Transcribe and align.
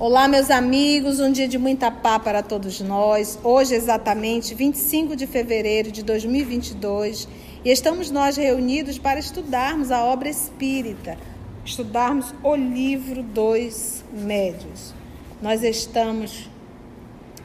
Olá, 0.00 0.28
meus 0.28 0.48
amigos, 0.48 1.18
um 1.18 1.32
dia 1.32 1.48
de 1.48 1.58
muita 1.58 1.90
paz 1.90 2.22
para 2.22 2.40
todos 2.40 2.80
nós. 2.80 3.36
Hoje, 3.42 3.74
exatamente 3.74 4.54
25 4.54 5.16
de 5.16 5.26
fevereiro 5.26 5.90
de 5.90 6.04
2022, 6.04 7.26
e 7.64 7.68
estamos 7.68 8.08
nós 8.08 8.36
reunidos 8.36 8.96
para 8.96 9.18
estudarmos 9.18 9.90
a 9.90 10.04
obra 10.04 10.28
espírita, 10.28 11.18
estudarmos 11.64 12.32
o 12.44 12.54
livro 12.54 13.24
dos 13.24 14.04
médios. 14.12 14.94
Nós 15.42 15.64
estamos 15.64 16.48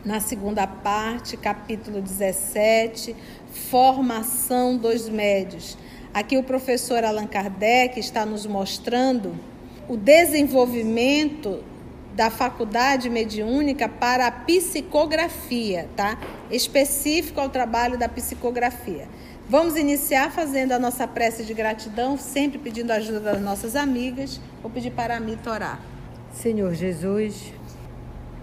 na 0.05 0.19
segunda 0.19 0.67
parte, 0.67 1.35
capítulo 1.35 2.03
17, 2.03 3.15
Formação 3.71 4.77
dos 4.77 5.09
Médios. 5.09 5.75
Aqui 6.13 6.37
o 6.37 6.43
professor 6.43 7.03
Allan 7.03 7.25
Kardec 7.25 7.99
está 7.99 8.27
nos 8.27 8.45
mostrando 8.45 9.33
o 9.89 9.97
desenvolvimento 9.97 11.72
da 12.15 12.29
faculdade 12.29 13.09
mediúnica 13.09 13.89
para 13.89 14.27
a 14.27 14.31
psicografia, 14.31 15.89
tá? 15.95 16.17
Específico 16.51 17.41
ao 17.41 17.49
trabalho 17.49 17.97
da 17.97 18.07
psicografia. 18.07 19.07
Vamos 19.49 19.75
iniciar 19.75 20.31
fazendo 20.31 20.71
a 20.73 20.79
nossa 20.79 21.07
prece 21.07 21.43
de 21.43 21.53
gratidão, 21.53 22.17
sempre 22.17 22.57
pedindo 22.59 22.91
a 22.91 22.95
ajuda 22.95 23.19
das 23.19 23.41
nossas 23.41 23.75
amigas. 23.75 24.39
Vou 24.61 24.71
pedir 24.71 24.91
para 24.91 25.17
a 25.17 25.19
Mita 25.19 25.51
orar. 25.51 25.81
Senhor 26.31 26.73
Jesus, 26.73 27.51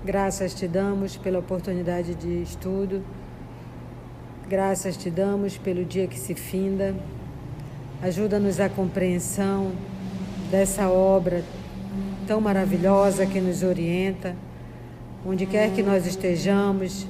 graças 0.04 0.52
te 0.52 0.66
damos 0.66 1.16
pela 1.16 1.38
oportunidade 1.38 2.14
de 2.14 2.42
estudo. 2.42 3.04
Graças 4.48 4.96
te 4.96 5.10
damos 5.10 5.56
pelo 5.56 5.84
dia 5.84 6.08
que 6.08 6.18
se 6.18 6.34
finda. 6.34 6.94
Ajuda-nos 8.02 8.58
a 8.58 8.68
compreensão 8.68 9.72
dessa 10.50 10.88
obra 10.88 11.44
tão 12.30 12.40
maravilhosa 12.40 13.26
que 13.26 13.40
nos 13.40 13.64
orienta, 13.64 14.36
onde 15.26 15.46
quer 15.46 15.72
que 15.72 15.82
nós 15.82 16.06
estejamos, 16.06 17.04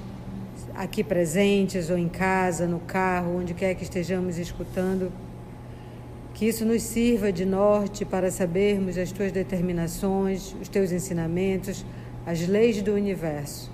aqui 0.74 1.04
presentes 1.04 1.90
ou 1.90 1.98
em 1.98 2.08
casa, 2.08 2.66
no 2.66 2.80
carro, 2.80 3.36
onde 3.36 3.52
quer 3.52 3.74
que 3.74 3.82
estejamos 3.82 4.38
escutando, 4.38 5.12
que 6.32 6.46
isso 6.46 6.64
nos 6.64 6.82
sirva 6.82 7.30
de 7.30 7.44
norte 7.44 8.02
para 8.02 8.30
sabermos 8.30 8.96
as 8.96 9.12
tuas 9.12 9.30
determinações, 9.30 10.56
os 10.58 10.70
teus 10.70 10.90
ensinamentos, 10.90 11.84
as 12.24 12.48
leis 12.48 12.80
do 12.80 12.94
universo, 12.94 13.70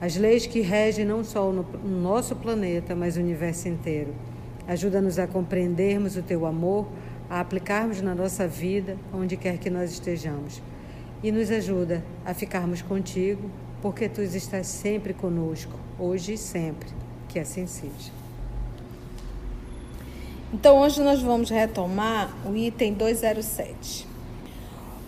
as 0.00 0.16
leis 0.16 0.44
que 0.44 0.60
regem 0.60 1.04
não 1.04 1.22
só 1.22 1.52
no 1.52 1.64
nosso 2.02 2.34
planeta, 2.34 2.96
mas 2.96 3.16
o 3.16 3.20
universo 3.20 3.68
inteiro. 3.68 4.12
Ajuda-nos 4.66 5.20
a 5.20 5.28
compreendermos 5.28 6.16
o 6.16 6.22
teu 6.22 6.44
amor, 6.44 6.88
a 7.30 7.38
aplicarmos 7.38 8.02
na 8.02 8.12
nossa 8.12 8.48
vida, 8.48 8.96
onde 9.14 9.36
quer 9.36 9.56
que 9.56 9.70
nós 9.70 9.92
estejamos 9.92 10.60
e 11.22 11.30
nos 11.30 11.50
ajuda 11.50 12.02
a 12.24 12.32
ficarmos 12.32 12.82
contigo, 12.82 13.50
porque 13.82 14.08
tu 14.08 14.22
estás 14.22 14.66
sempre 14.66 15.12
conosco, 15.12 15.72
hoje 15.98 16.34
e 16.34 16.38
sempre. 16.38 16.88
Que 17.28 17.38
assim 17.38 17.66
seja. 17.66 18.12
Então, 20.52 20.80
hoje 20.80 21.00
nós 21.00 21.22
vamos 21.22 21.48
retomar 21.48 22.34
o 22.44 22.56
item 22.56 22.94
207. 22.94 24.06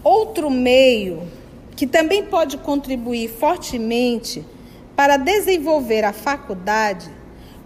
Outro 0.05 0.51
meio 0.51 1.27
que 1.75 1.87
também 1.87 2.25
pode 2.25 2.59
contribuir 2.59 3.29
fortemente 3.29 4.45
para 4.95 5.17
desenvolver 5.17 6.05
a 6.05 6.13
faculdade 6.13 7.11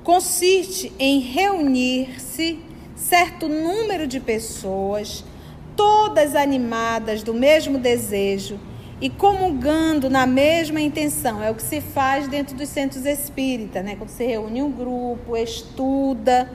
consiste 0.02 0.92
em 0.98 1.18
reunir-se 1.20 2.58
certo 2.94 3.48
número 3.48 4.06
de 4.06 4.20
pessoas 4.20 5.24
todas 5.76 6.34
animadas 6.34 7.22
do 7.22 7.34
mesmo 7.34 7.78
desejo 7.78 8.58
e 9.00 9.10
comungando 9.10 10.08
na 10.08 10.26
mesma 10.26 10.80
intenção. 10.80 11.42
É 11.42 11.50
o 11.50 11.54
que 11.54 11.62
se 11.62 11.80
faz 11.80 12.26
dentro 12.26 12.56
dos 12.56 12.68
centros 12.68 13.04
espíritas, 13.04 13.84
né? 13.84 13.94
Quando 13.96 14.08
se 14.08 14.24
reúne 14.24 14.62
um 14.62 14.72
grupo, 14.72 15.36
estuda 15.36 16.50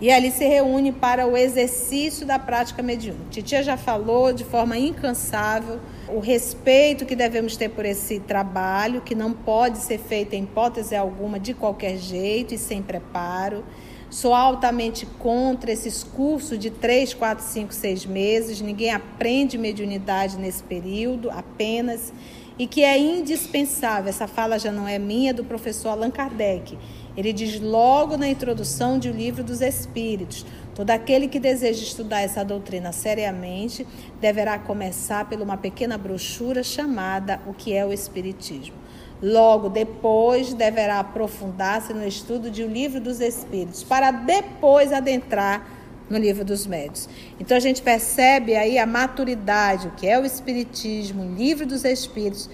e 0.00 0.10
ali 0.10 0.30
se 0.30 0.46
reúne 0.46 0.92
para 0.92 1.26
o 1.26 1.36
exercício 1.36 2.26
da 2.26 2.38
prática 2.38 2.82
mediúnica. 2.82 3.26
Titia 3.30 3.62
já 3.62 3.76
falou 3.76 4.32
de 4.32 4.44
forma 4.44 4.78
incansável 4.78 5.78
o 6.08 6.20
respeito 6.20 7.04
que 7.04 7.14
devemos 7.14 7.54
ter 7.56 7.68
por 7.68 7.84
esse 7.84 8.18
trabalho, 8.18 9.02
que 9.02 9.14
não 9.14 9.32
pode 9.32 9.78
ser 9.78 9.98
feito 9.98 10.34
em 10.34 10.44
hipótese 10.44 10.96
alguma 10.96 11.38
de 11.38 11.52
qualquer 11.52 11.98
jeito 11.98 12.54
e 12.54 12.58
sem 12.58 12.82
preparo. 12.82 13.62
Sou 14.10 14.34
altamente 14.34 15.06
contra 15.06 15.70
esses 15.70 16.02
cursos 16.02 16.58
de 16.58 16.68
3, 16.68 17.14
4, 17.14 17.44
5, 17.44 17.72
6 17.72 18.06
meses. 18.06 18.60
Ninguém 18.60 18.90
aprende 18.90 19.56
mediunidade 19.56 20.36
nesse 20.36 20.64
período 20.64 21.30
apenas. 21.30 22.12
E 22.58 22.66
que 22.66 22.82
é 22.82 22.98
indispensável, 22.98 24.10
essa 24.10 24.26
fala 24.26 24.58
já 24.58 24.72
não 24.72 24.86
é 24.86 24.98
minha, 24.98 25.30
é 25.30 25.32
do 25.32 25.44
professor 25.44 25.90
Allan 25.90 26.10
Kardec. 26.10 26.76
Ele 27.16 27.32
diz 27.32 27.60
logo 27.60 28.16
na 28.16 28.28
introdução 28.28 28.98
de 28.98 29.08
O 29.08 29.12
Livro 29.12 29.44
dos 29.44 29.60
Espíritos: 29.60 30.44
todo 30.74 30.90
aquele 30.90 31.28
que 31.28 31.38
deseja 31.38 31.80
estudar 31.80 32.20
essa 32.20 32.44
doutrina 32.44 32.92
seriamente 32.92 33.86
deverá 34.20 34.58
começar 34.58 35.28
por 35.28 35.40
uma 35.40 35.56
pequena 35.56 35.96
brochura 35.96 36.62
chamada 36.64 37.40
O 37.46 37.54
que 37.54 37.72
é 37.72 37.86
o 37.86 37.92
Espiritismo. 37.92 38.79
Logo 39.22 39.68
depois 39.68 40.54
deverá 40.54 41.00
aprofundar-se 41.00 41.92
no 41.92 42.06
estudo 42.06 42.50
de 42.50 42.62
O 42.62 42.68
Livro 42.68 43.00
dos 43.00 43.20
Espíritos, 43.20 43.82
para 43.82 44.10
depois 44.10 44.92
adentrar 44.92 45.66
no 46.08 46.18
Livro 46.18 46.44
dos 46.44 46.66
Médios. 46.66 47.08
Então 47.38 47.56
a 47.56 47.60
gente 47.60 47.82
percebe 47.82 48.56
aí 48.56 48.78
a 48.78 48.86
maturidade, 48.86 49.88
o 49.88 49.90
que 49.92 50.08
é 50.08 50.18
o 50.18 50.24
Espiritismo, 50.24 51.22
o 51.22 51.34
Livro 51.34 51.66
dos 51.66 51.84
Espíritos, 51.84 52.48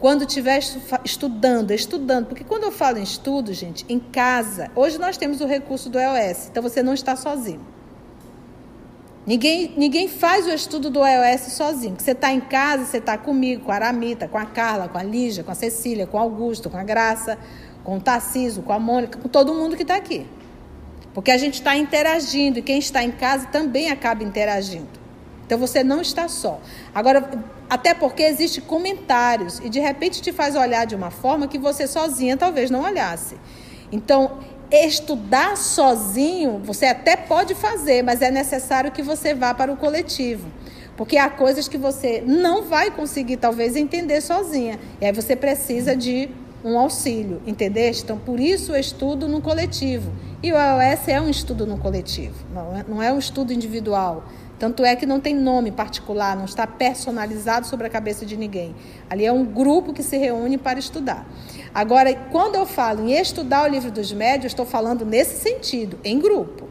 quando 0.00 0.22
estiver 0.22 0.60
estudando, 1.04 1.72
estudando, 1.72 2.26
porque 2.26 2.44
quando 2.44 2.64
eu 2.64 2.72
falo 2.72 2.98
em 2.98 3.02
estudo, 3.02 3.52
gente, 3.52 3.84
em 3.88 3.98
casa, 3.98 4.70
hoje 4.74 4.96
nós 4.98 5.16
temos 5.16 5.40
o 5.40 5.46
recurso 5.46 5.90
do 5.90 5.98
EOS, 5.98 6.48
então 6.48 6.62
você 6.62 6.82
não 6.82 6.94
está 6.94 7.16
sozinho. 7.16 7.77
Ninguém, 9.28 9.74
ninguém 9.76 10.08
faz 10.08 10.46
o 10.46 10.50
estudo 10.50 10.88
do 10.88 11.00
iOS 11.06 11.52
sozinho. 11.52 11.94
Você 11.98 12.12
está 12.12 12.32
em 12.32 12.40
casa, 12.40 12.86
você 12.86 12.96
está 12.96 13.18
comigo, 13.18 13.66
com 13.66 13.70
a 13.70 13.74
Aramita, 13.74 14.26
com 14.26 14.38
a 14.38 14.46
Carla, 14.46 14.88
com 14.88 14.96
a 14.96 15.02
Lígia, 15.02 15.44
com 15.44 15.50
a 15.50 15.54
Cecília, 15.54 16.06
com 16.06 16.16
o 16.16 16.20
Augusto, 16.20 16.70
com 16.70 16.78
a 16.78 16.82
Graça, 16.82 17.36
com 17.84 17.98
o 17.98 18.00
Tarciso, 18.00 18.62
com 18.62 18.72
a 18.72 18.78
Mônica, 18.78 19.18
com 19.18 19.28
todo 19.28 19.52
mundo 19.52 19.76
que 19.76 19.82
está 19.82 19.96
aqui. 19.96 20.26
Porque 21.12 21.30
a 21.30 21.36
gente 21.36 21.56
está 21.56 21.76
interagindo 21.76 22.60
e 22.60 22.62
quem 22.62 22.78
está 22.78 23.04
em 23.04 23.10
casa 23.10 23.44
também 23.48 23.90
acaba 23.90 24.24
interagindo. 24.24 24.88
Então 25.44 25.58
você 25.58 25.84
não 25.84 26.00
está 26.00 26.26
só. 26.26 26.58
Agora, 26.94 27.30
até 27.68 27.92
porque 27.92 28.22
existem 28.22 28.64
comentários 28.64 29.58
e 29.58 29.68
de 29.68 29.78
repente 29.78 30.22
te 30.22 30.32
faz 30.32 30.56
olhar 30.56 30.86
de 30.86 30.94
uma 30.94 31.10
forma 31.10 31.46
que 31.46 31.58
você 31.58 31.86
sozinha 31.86 32.34
talvez 32.34 32.70
não 32.70 32.82
olhasse. 32.82 33.36
Então, 33.92 34.38
estudar 34.70 35.56
sozinho, 35.56 36.60
você 36.64 36.86
até 36.86 37.16
pode 37.16 37.54
fazer, 37.54 38.02
mas 38.02 38.22
é 38.22 38.30
necessário 38.30 38.92
que 38.92 39.02
você 39.02 39.34
vá 39.34 39.54
para 39.54 39.72
o 39.72 39.76
coletivo. 39.76 40.48
Porque 40.96 41.16
há 41.16 41.30
coisas 41.30 41.68
que 41.68 41.78
você 41.78 42.22
não 42.26 42.64
vai 42.64 42.90
conseguir, 42.90 43.36
talvez, 43.36 43.76
entender 43.76 44.20
sozinha. 44.20 44.78
E 45.00 45.06
aí 45.06 45.12
você 45.12 45.36
precisa 45.36 45.96
de 45.96 46.28
um 46.64 46.78
auxílio, 46.78 47.40
entendeste? 47.46 48.02
Então, 48.02 48.18
por 48.18 48.40
isso 48.40 48.72
o 48.72 48.76
estudo 48.76 49.28
no 49.28 49.40
coletivo. 49.40 50.12
E 50.42 50.52
o 50.52 50.56
iOS 50.56 51.08
é 51.08 51.20
um 51.20 51.28
estudo 51.28 51.66
no 51.66 51.78
coletivo, 51.78 52.34
não 52.54 52.76
é, 52.76 52.84
não 52.88 53.02
é 53.02 53.12
um 53.12 53.18
estudo 53.18 53.52
individual. 53.52 54.24
Tanto 54.58 54.84
é 54.84 54.96
que 54.96 55.06
não 55.06 55.20
tem 55.20 55.34
nome 55.34 55.70
particular, 55.70 56.36
não 56.36 56.44
está 56.44 56.66
personalizado 56.66 57.66
sobre 57.66 57.86
a 57.86 57.90
cabeça 57.90 58.26
de 58.26 58.36
ninguém. 58.36 58.74
Ali 59.08 59.24
é 59.24 59.32
um 59.32 59.44
grupo 59.44 59.92
que 59.92 60.02
se 60.02 60.16
reúne 60.16 60.58
para 60.58 60.78
estudar. 60.78 61.26
Agora, 61.72 62.12
quando 62.32 62.56
eu 62.56 62.66
falo 62.66 63.08
em 63.08 63.12
estudar 63.12 63.64
o 63.64 63.68
livro 63.68 63.90
dos 63.90 64.12
médios, 64.12 64.52
estou 64.52 64.66
falando 64.66 65.04
nesse 65.04 65.40
sentido, 65.40 65.98
em 66.02 66.18
grupo. 66.18 66.66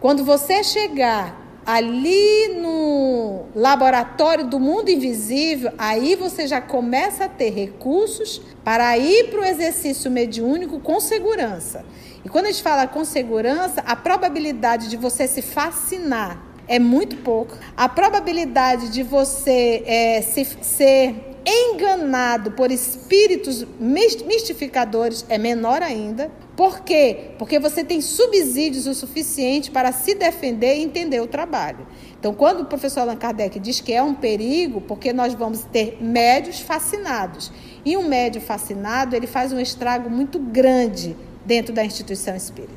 Quando 0.00 0.24
você 0.24 0.64
chegar 0.64 1.46
ali 1.64 2.60
no 2.60 3.46
laboratório 3.54 4.46
do 4.46 4.60
mundo 4.60 4.88
invisível, 4.88 5.72
aí 5.76 6.14
você 6.14 6.46
já 6.46 6.60
começa 6.60 7.24
a 7.24 7.28
ter 7.28 7.50
recursos 7.50 8.40
para 8.62 8.96
ir 8.96 9.30
para 9.30 9.40
o 9.40 9.44
exercício 9.44 10.08
mediúnico 10.10 10.78
com 10.78 11.00
segurança. 11.00 11.84
E 12.24 12.28
quando 12.28 12.46
a 12.46 12.50
gente 12.50 12.62
fala 12.62 12.86
com 12.86 13.04
segurança, 13.04 13.80
a 13.86 13.96
probabilidade 13.96 14.88
de 14.88 14.96
você 14.96 15.26
se 15.26 15.42
fascinar 15.42 16.45
é 16.68 16.78
muito 16.78 17.16
pouco. 17.18 17.56
A 17.76 17.88
probabilidade 17.88 18.90
de 18.90 19.02
você 19.02 19.82
é, 19.86 20.22
se, 20.22 20.44
ser 20.62 21.36
enganado 21.46 22.50
por 22.52 22.72
espíritos 22.72 23.64
mistificadores 23.78 25.24
é 25.28 25.38
menor 25.38 25.80
ainda. 25.80 26.30
Por 26.56 26.80
quê? 26.80 27.32
Porque 27.38 27.58
você 27.60 27.84
tem 27.84 28.00
subsídios 28.00 28.86
o 28.86 28.94
suficiente 28.94 29.70
para 29.70 29.92
se 29.92 30.14
defender 30.14 30.76
e 30.76 30.82
entender 30.82 31.20
o 31.20 31.26
trabalho. 31.26 31.86
Então, 32.18 32.34
quando 32.34 32.62
o 32.62 32.64
professor 32.64 33.00
Allan 33.00 33.16
Kardec 33.16 33.60
diz 33.60 33.80
que 33.80 33.92
é 33.92 34.02
um 34.02 34.14
perigo, 34.14 34.80
porque 34.80 35.12
nós 35.12 35.34
vamos 35.34 35.62
ter 35.64 35.98
médios 36.00 36.60
fascinados. 36.60 37.52
E 37.84 37.96
um 37.96 38.08
médio 38.08 38.40
fascinado, 38.40 39.14
ele 39.14 39.28
faz 39.28 39.52
um 39.52 39.60
estrago 39.60 40.10
muito 40.10 40.40
grande 40.40 41.14
dentro 41.44 41.72
da 41.72 41.84
instituição 41.84 42.34
espírita. 42.34 42.74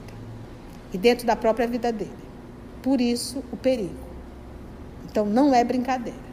e 0.91 0.97
dentro 0.97 1.25
da 1.25 1.35
própria 1.35 1.67
vida 1.67 1.91
dele. 1.91 2.28
Por 2.81 3.01
isso, 3.01 3.43
o 3.51 3.57
perigo. 3.57 4.07
Então, 5.09 5.25
não 5.25 5.53
é 5.53 5.63
brincadeira. 5.63 6.29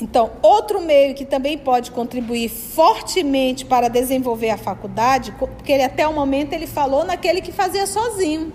Então, 0.00 0.32
outro 0.42 0.80
meio 0.80 1.14
que 1.14 1.24
também 1.24 1.58
pode 1.58 1.90
contribuir 1.90 2.48
fortemente 2.48 3.64
para 3.64 3.88
desenvolver 3.88 4.50
a 4.50 4.56
faculdade, 4.56 5.32
porque 5.38 5.70
ele 5.70 5.82
até 5.82 6.08
o 6.08 6.12
momento 6.12 6.52
ele 6.52 6.66
falou 6.66 7.04
naquele 7.04 7.40
que 7.40 7.52
fazia 7.52 7.86
sozinho. 7.86 8.52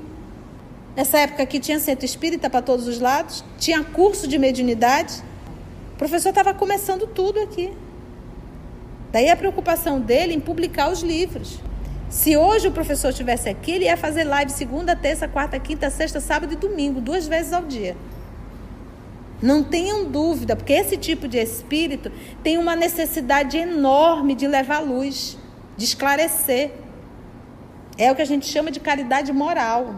Nessa 0.95 1.19
época 1.19 1.45
que 1.45 1.59
tinha 1.59 1.79
centro 1.79 2.06
espírita 2.06 2.50
para 2.50 2.62
todos 2.62 2.88
os 2.88 3.00
lados, 3.00 3.45
tinha 3.59 3.83
curso 3.83 4.27
de 4.27 4.39
mediunidade. 4.39 5.24
O 5.94 5.97
professor 5.97 6.29
estava 6.29 6.53
começando 6.56 7.06
tudo 7.06 7.39
aqui. 7.39 7.71
Daí 9.12 9.29
a 9.29 9.35
preocupação 9.35 10.00
dele 10.01 10.33
em 10.33 10.39
publicar 10.39 10.91
os 10.91 11.01
livros. 11.01 11.59
Se 12.09 12.38
hoje 12.38 12.68
o 12.68 12.71
professor 12.71 13.09
estivesse 13.09 13.50
aqui, 13.50 13.71
ele 13.71 13.86
ia 13.86 13.98
fazer 13.98 14.24
live 14.24 14.51
segunda, 14.51 14.95
terça, 14.95 15.27
quarta, 15.27 15.59
quinta, 15.59 15.89
sexta, 15.89 16.21
sábado 16.21 16.54
e 16.54 16.56
domingo, 16.56 17.01
duas 17.01 17.27
vezes 17.27 17.51
ao 17.51 17.63
dia. 17.63 17.98
Não 19.42 19.63
tenham 19.63 20.06
dúvida, 20.06 20.56
porque 20.56 20.74
esse 20.74 20.98
tipo 20.98 21.27
de 21.27 21.38
espírito 21.38 22.12
tem 22.42 22.57
uma 22.57 22.75
necessidade 22.75 23.57
enorme 23.57 24.33
de 24.33 24.48
levar 24.48 24.80
luz, 24.80 25.38
de 25.75 25.83
esclarecer. 25.83 26.71
É 27.98 28.12
o 28.12 28.15
que 28.15 28.21
a 28.21 28.25
gente 28.25 28.45
chama 28.48 28.71
de 28.71 28.80
caridade 28.80 29.31
moral. 29.33 29.95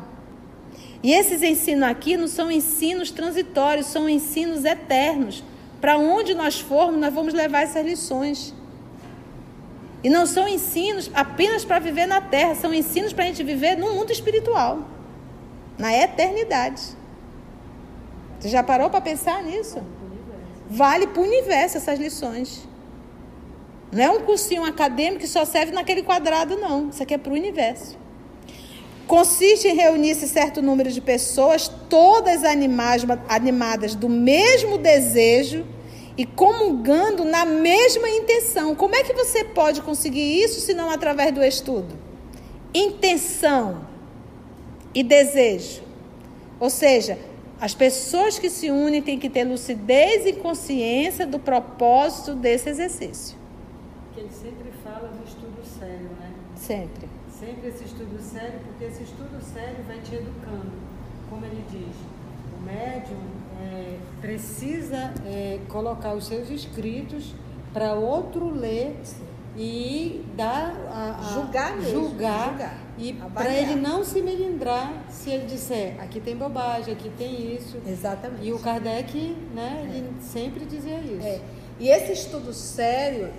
E 1.02 1.14
esses 1.14 1.42
ensinos 1.42 1.84
aqui 1.84 2.18
não 2.18 2.28
são 2.28 2.52
ensinos 2.52 3.12
transitórios, 3.12 3.86
são 3.86 4.10
ensinos 4.10 4.66
eternos. 4.66 5.44
Para 5.80 5.98
onde 5.98 6.34
nós 6.34 6.60
formos, 6.60 7.00
nós 7.00 7.14
vamos 7.14 7.34
levar 7.34 7.62
essas 7.62 7.86
lições. 7.86 8.54
E 10.04 10.10
não 10.10 10.26
são 10.26 10.48
ensinos 10.48 11.10
apenas 11.14 11.66
para 11.66 11.80
viver 11.80 12.06
na 12.06 12.22
terra, 12.22 12.56
são 12.56 12.74
ensinos 12.74 13.12
para 13.12 13.26
a 13.26 13.28
gente 13.28 13.44
viver 13.44 13.76
no 13.76 13.94
mundo 13.94 14.12
espiritual, 14.12 14.80
na 15.78 15.94
eternidade. 15.94 16.82
Você 18.40 18.50
já 18.50 18.64
parou 18.64 18.90
para 18.90 19.02
pensar 19.02 19.44
nisso? 19.44 19.82
Vale 20.70 21.08
para 21.08 21.22
o 21.22 21.26
universo 21.26 21.78
essas 21.78 22.00
lições. 22.00 22.68
Não 23.92 24.04
é 24.04 24.10
um 24.12 24.22
cursinho 24.22 24.64
acadêmico 24.64 25.20
que 25.22 25.28
só 25.28 25.44
serve 25.44 25.72
naquele 25.74 26.04
quadrado, 26.04 26.56
não. 26.56 26.90
Isso 26.90 27.04
aqui 27.04 27.14
é 27.14 27.18
para 27.18 27.32
o 27.32 27.36
universo 27.36 27.98
consiste 29.10 29.68
em 29.68 29.76
reunir-se 29.76 30.28
certo 30.28 30.62
número 30.62 30.92
de 30.92 31.02
pessoas, 31.02 31.68
todas 31.90 32.44
animadas 32.44 33.96
do 33.96 34.08
mesmo 34.08 34.78
desejo 34.78 35.66
e 36.18 36.26
comungando 36.26 37.24
na 37.24 37.46
mesma 37.46 38.10
intenção. 38.10 38.76
Como 38.76 38.96
é 38.96 39.04
que 39.04 39.14
você 39.14 39.44
pode 39.44 39.82
conseguir 39.82 40.44
isso 40.44 40.60
se 40.62 40.74
não 40.74 40.90
através 40.90 41.34
do 41.34 41.44
estudo? 41.44 41.96
Intenção 42.74 43.88
e 44.94 45.04
desejo. 45.04 45.82
Ou 46.60 46.70
seja, 46.70 47.18
as 47.60 47.74
pessoas 47.74 48.38
que 48.38 48.50
se 48.50 48.70
unem 48.70 49.02
têm 49.02 49.18
que 49.18 49.30
ter 49.30 49.44
lucidez 49.44 50.26
e 50.26 50.34
consciência 50.34 51.26
do 51.26 51.40
propósito 51.40 52.36
desse 52.36 52.70
exercício. 52.70 53.38
Que 54.14 54.22
ele 54.22 54.30
sempre 54.32 54.72
fala 54.84 55.08
do 55.08 55.28
estudo 55.28 55.64
sério, 55.80 56.10
né? 56.20 56.32
Sempre 56.56 57.20
sempre 57.40 57.70
esse 57.70 57.86
estudo 57.86 58.22
sério, 58.22 58.60
porque 58.66 58.84
esse 58.84 59.04
estudo 59.04 59.42
sério 59.42 59.78
vai 59.88 60.00
te 60.02 60.16
educando. 60.16 60.72
Como 61.30 61.46
ele 61.46 61.64
diz, 61.72 61.96
o 62.60 62.66
médium 62.66 63.18
é, 63.62 63.98
precisa 64.22 65.14
é, 65.26 65.60
colocar 65.70 66.14
os 66.14 66.28
seus 66.28 66.50
escritos 66.50 67.34
para 67.74 67.94
outro 67.94 68.50
ler 68.50 68.96
e 69.58 70.26
dar 70.36 70.74
a, 70.92 71.20
a 71.20 71.34
julgar, 71.34 71.76
mesmo, 71.78 71.92
julgar, 71.92 72.50
julgar 72.50 72.78
e 72.98 73.14
para 73.34 73.54
ele 73.54 73.76
não 73.76 74.04
se 74.04 74.22
melindrar 74.22 74.92
se 75.10 75.30
ele 75.30 75.46
disser 75.46 75.96
aqui 76.02 76.20
tem 76.20 76.36
bobagem, 76.36 76.94
aqui 76.94 77.10
tem 77.18 77.56
isso. 77.56 77.78
Exatamente. 77.86 78.46
E 78.46 78.54
o 78.54 78.60
Kardec, 78.60 79.36
né, 79.54 79.90
ele 79.90 80.08
é. 80.08 80.22
sempre 80.22 80.66
dizia 80.66 81.00
isso. 81.00 81.26
É. 81.26 81.42
E 81.80 81.88
esse 81.90 82.12
estudo 82.12 82.54
sério, 82.54 83.32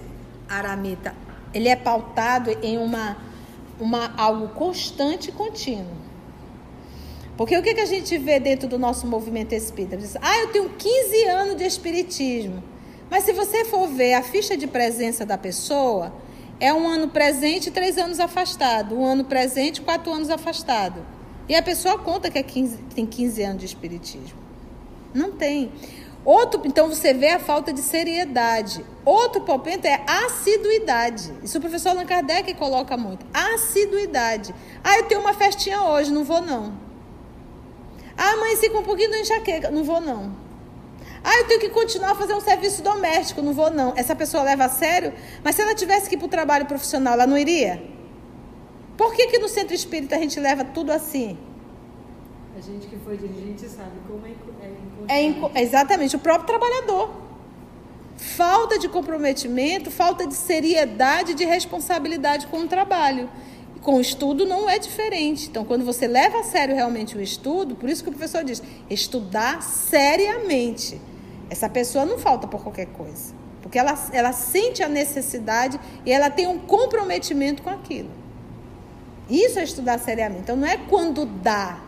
Aramita, 0.49 1.15
ele 1.53 1.69
é 1.69 1.77
pautado 1.77 2.51
em 2.63 2.79
uma 2.79 3.17
uma, 3.81 4.13
algo 4.17 4.49
constante 4.49 5.31
e 5.31 5.33
contínuo. 5.33 6.10
Porque 7.41 7.57
o 7.57 7.63
que, 7.63 7.73
que 7.73 7.81
a 7.81 7.87
gente 7.87 8.19
vê 8.19 8.39
dentro 8.39 8.69
do 8.69 8.79
nosso 8.79 9.07
movimento 9.07 9.55
espírita? 9.55 9.97
Diz, 9.97 10.15
ah, 10.21 10.41
eu 10.41 10.49
tenho 10.49 10.69
15 10.69 11.25
anos 11.25 11.57
de 11.57 11.65
espiritismo. 11.65 12.63
Mas 13.09 13.25
se 13.25 13.33
você 13.33 13.65
for 13.65 13.89
ver 13.89 14.13
a 14.13 14.23
ficha 14.23 14.59
de 14.59 14.67
presença 14.67 15.25
da 15.25 15.39
pessoa, 15.39 16.13
é 16.61 16.71
um 16.71 16.87
ano 16.87 17.09
presente 17.09 17.69
e 17.69 17.71
três 17.71 17.97
anos 17.97 18.21
afastado. 18.21 18.95
Um 18.95 19.07
ano 19.07 19.25
presente, 19.25 19.81
quatro 19.81 20.13
anos 20.13 20.29
afastado. 20.29 21.03
E 21.49 21.57
a 21.57 21.63
pessoa 21.63 21.97
conta 21.97 22.31
que 22.31 22.39
é 22.39 22.43
15, 22.43 22.77
tem 22.95 23.07
15 23.07 23.43
anos 23.43 23.61
de 23.61 23.65
espiritismo. 23.65 24.39
Não 25.15 25.33
tem. 25.33 25.73
Outro, 26.27 26.61
então 26.67 26.89
você 26.89 27.15
vê 27.15 27.31
a 27.31 27.39
falta 27.39 27.73
de 27.73 27.81
seriedade. 27.81 28.85
Outro 29.03 29.41
ponto 29.41 29.67
é 29.87 30.05
assiduidade. 30.07 31.33
Isso 31.43 31.57
o 31.57 31.61
professor 31.63 31.89
Allan 31.89 32.05
Kardec 32.05 32.53
coloca 32.53 32.99
muito. 32.99 33.25
Assiduidade. 33.33 34.55
Ah, 34.85 34.99
eu 34.99 35.05
tenho 35.05 35.23
uma 35.23 35.33
festinha 35.33 35.85
hoje, 35.85 36.13
não 36.13 36.23
vou 36.23 36.43
não. 36.43 36.90
Ah, 38.23 38.33
amanheci 38.33 38.69
com 38.69 38.81
um 38.81 38.83
pouquinho 38.83 39.11
de 39.13 39.21
enxaqueca, 39.21 39.71
não 39.71 39.83
vou 39.83 39.99
não. 39.99 40.37
Ah, 41.25 41.39
eu 41.39 41.47
tenho 41.47 41.59
que 41.59 41.71
continuar 41.71 42.11
a 42.11 42.15
fazer 42.15 42.35
um 42.35 42.41
serviço 42.41 42.83
doméstico, 42.83 43.41
não 43.41 43.55
vou 43.55 43.71
não. 43.71 43.95
Essa 43.97 44.15
pessoa 44.15 44.43
leva 44.43 44.67
a 44.67 44.69
sério, 44.69 45.15
mas 45.43 45.55
se 45.55 45.63
ela 45.63 45.75
tivesse 45.75 46.07
que 46.07 46.17
ir 46.17 46.19
para 46.19 46.27
o 46.27 46.29
trabalho 46.29 46.67
profissional, 46.67 47.15
ela 47.15 47.27
não 47.27 47.39
iria? 47.39 47.83
Por 48.95 49.15
que, 49.15 49.29
que 49.29 49.39
no 49.39 49.49
centro 49.49 49.75
espírita 49.75 50.17
a 50.17 50.19
gente 50.19 50.39
leva 50.39 50.63
tudo 50.67 50.93
assim? 50.93 51.39
A 52.55 52.61
gente 52.61 52.89
que 52.89 52.97
foi 52.99 53.17
dirigente 53.17 53.67
sabe 53.67 53.97
como 54.07 54.27
é, 54.27 55.17
é, 55.17 55.51
é 55.55 55.63
exatamente 55.63 56.15
o 56.15 56.19
próprio 56.19 56.47
trabalhador. 56.47 57.09
Falta 58.19 58.79
de 58.79 58.87
comprometimento, 58.87 59.91
falta 59.91 60.27
de 60.27 60.35
seriedade, 60.35 61.33
de 61.33 61.47
responsabilidade 61.47 62.49
com 62.49 62.59
o 62.59 62.69
trabalho. 62.69 63.31
Com 63.83 63.97
o 63.97 64.01
estudo 64.01 64.45
não 64.45 64.69
é 64.69 64.79
diferente. 64.79 65.49
Então, 65.49 65.65
quando 65.65 65.85
você 65.85 66.07
leva 66.07 66.41
a 66.41 66.43
sério 66.43 66.75
realmente 66.75 67.17
o 67.17 67.21
estudo, 67.21 67.75
por 67.75 67.89
isso 67.89 68.03
que 68.03 68.11
o 68.11 68.13
professor 68.13 68.45
diz, 68.45 68.63
estudar 68.89 69.63
seriamente. 69.63 71.01
Essa 71.49 71.69
pessoa 71.69 72.05
não 72.05 72.19
falta 72.19 72.47
por 72.47 72.63
qualquer 72.63 72.87
coisa. 72.87 73.35
Porque 73.63 73.79
ela, 73.79 73.95
ela 74.13 74.33
sente 74.33 74.83
a 74.83 74.89
necessidade 74.89 75.81
e 76.05 76.13
ela 76.13 76.31
tem 76.31 76.47
um 76.47 76.59
comprometimento 76.59 77.63
com 77.63 77.71
aquilo. 77.71 78.11
Isso 79.29 79.59
é 79.59 79.65
estudar 79.65 79.99
seriamente. 79.99 80.43
Então, 80.43 80.57
não 80.57 80.67
é 80.67 80.77
quando 80.77 81.25
dá, 81.25 81.81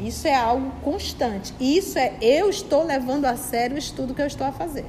isso 0.00 0.26
é 0.26 0.34
algo 0.34 0.70
constante. 0.82 1.52
Isso 1.60 1.98
é 1.98 2.16
eu 2.20 2.48
estou 2.48 2.84
levando 2.84 3.26
a 3.26 3.36
sério 3.36 3.76
o 3.76 3.78
estudo 3.78 4.14
que 4.14 4.22
eu 4.22 4.26
estou 4.26 4.46
a 4.46 4.52
fazer. 4.52 4.86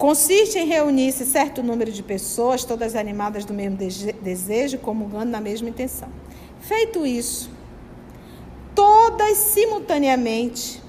Consiste 0.00 0.58
em 0.58 0.66
reunir-se 0.66 1.26
certo 1.26 1.62
número 1.62 1.92
de 1.92 2.02
pessoas, 2.02 2.64
todas 2.64 2.96
animadas 2.96 3.44
do 3.44 3.52
mesmo 3.52 3.78
desejo, 4.22 4.78
comungando 4.78 5.30
na 5.30 5.42
mesma 5.42 5.68
intenção. 5.68 6.08
Feito 6.62 7.04
isso, 7.04 7.50
todas 8.74 9.36
simultaneamente, 9.36 10.82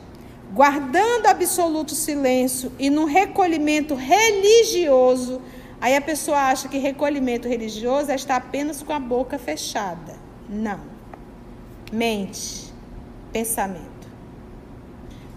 guardando 0.54 1.28
absoluto 1.28 1.94
silêncio 1.94 2.72
e 2.80 2.90
num 2.90 3.04
recolhimento 3.04 3.96
religioso, 3.96 5.42
aí 5.82 5.94
a 5.94 6.02
pessoa 6.02 6.38
acha 6.38 6.70
que 6.70 6.78
recolhimento 6.78 7.50
religioso 7.50 8.12
é 8.12 8.16
estar 8.16 8.38
apenas 8.38 8.82
com 8.82 8.94
a 8.94 9.00
boca 9.00 9.38
fechada. 9.38 10.16
Não 10.48 11.02
mente, 11.92 12.74
pensamento. 13.34 13.91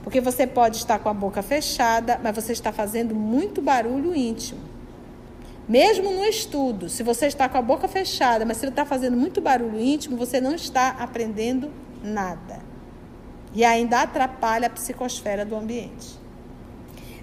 Porque 0.05 0.21
você 0.21 0.47
pode 0.47 0.77
estar 0.77 0.99
com 0.99 1.09
a 1.09 1.15
boca 1.15 1.43
fechada, 1.43 2.21
mas 2.23 2.35
você 2.37 2.53
está 2.53 2.71
fazendo 2.71 3.15
muito 3.15 3.63
barulho 3.63 4.15
íntimo. 4.15 4.61
Mesmo 5.67 6.11
no 6.11 6.27
estudo, 6.27 6.91
se 6.91 7.03
você 7.03 7.27
está 7.27 7.49
com 7.49 7.57
a 7.57 7.63
boca 7.63 7.89
fechada, 7.89 8.45
mas 8.45 8.59
você 8.59 8.67
está 8.67 8.85
fazendo 8.85 9.17
muito 9.17 9.41
barulho 9.41 9.81
íntimo, 9.81 10.15
você 10.15 10.43
não 10.43 10.55
está 10.55 10.91
aprendendo 10.91 11.71
nada. 12.03 12.61
E 13.55 13.65
ainda 13.65 14.03
atrapalha 14.03 14.67
a 14.67 14.71
psicosfera 14.71 15.43
do 15.43 15.57
ambiente. 15.57 16.23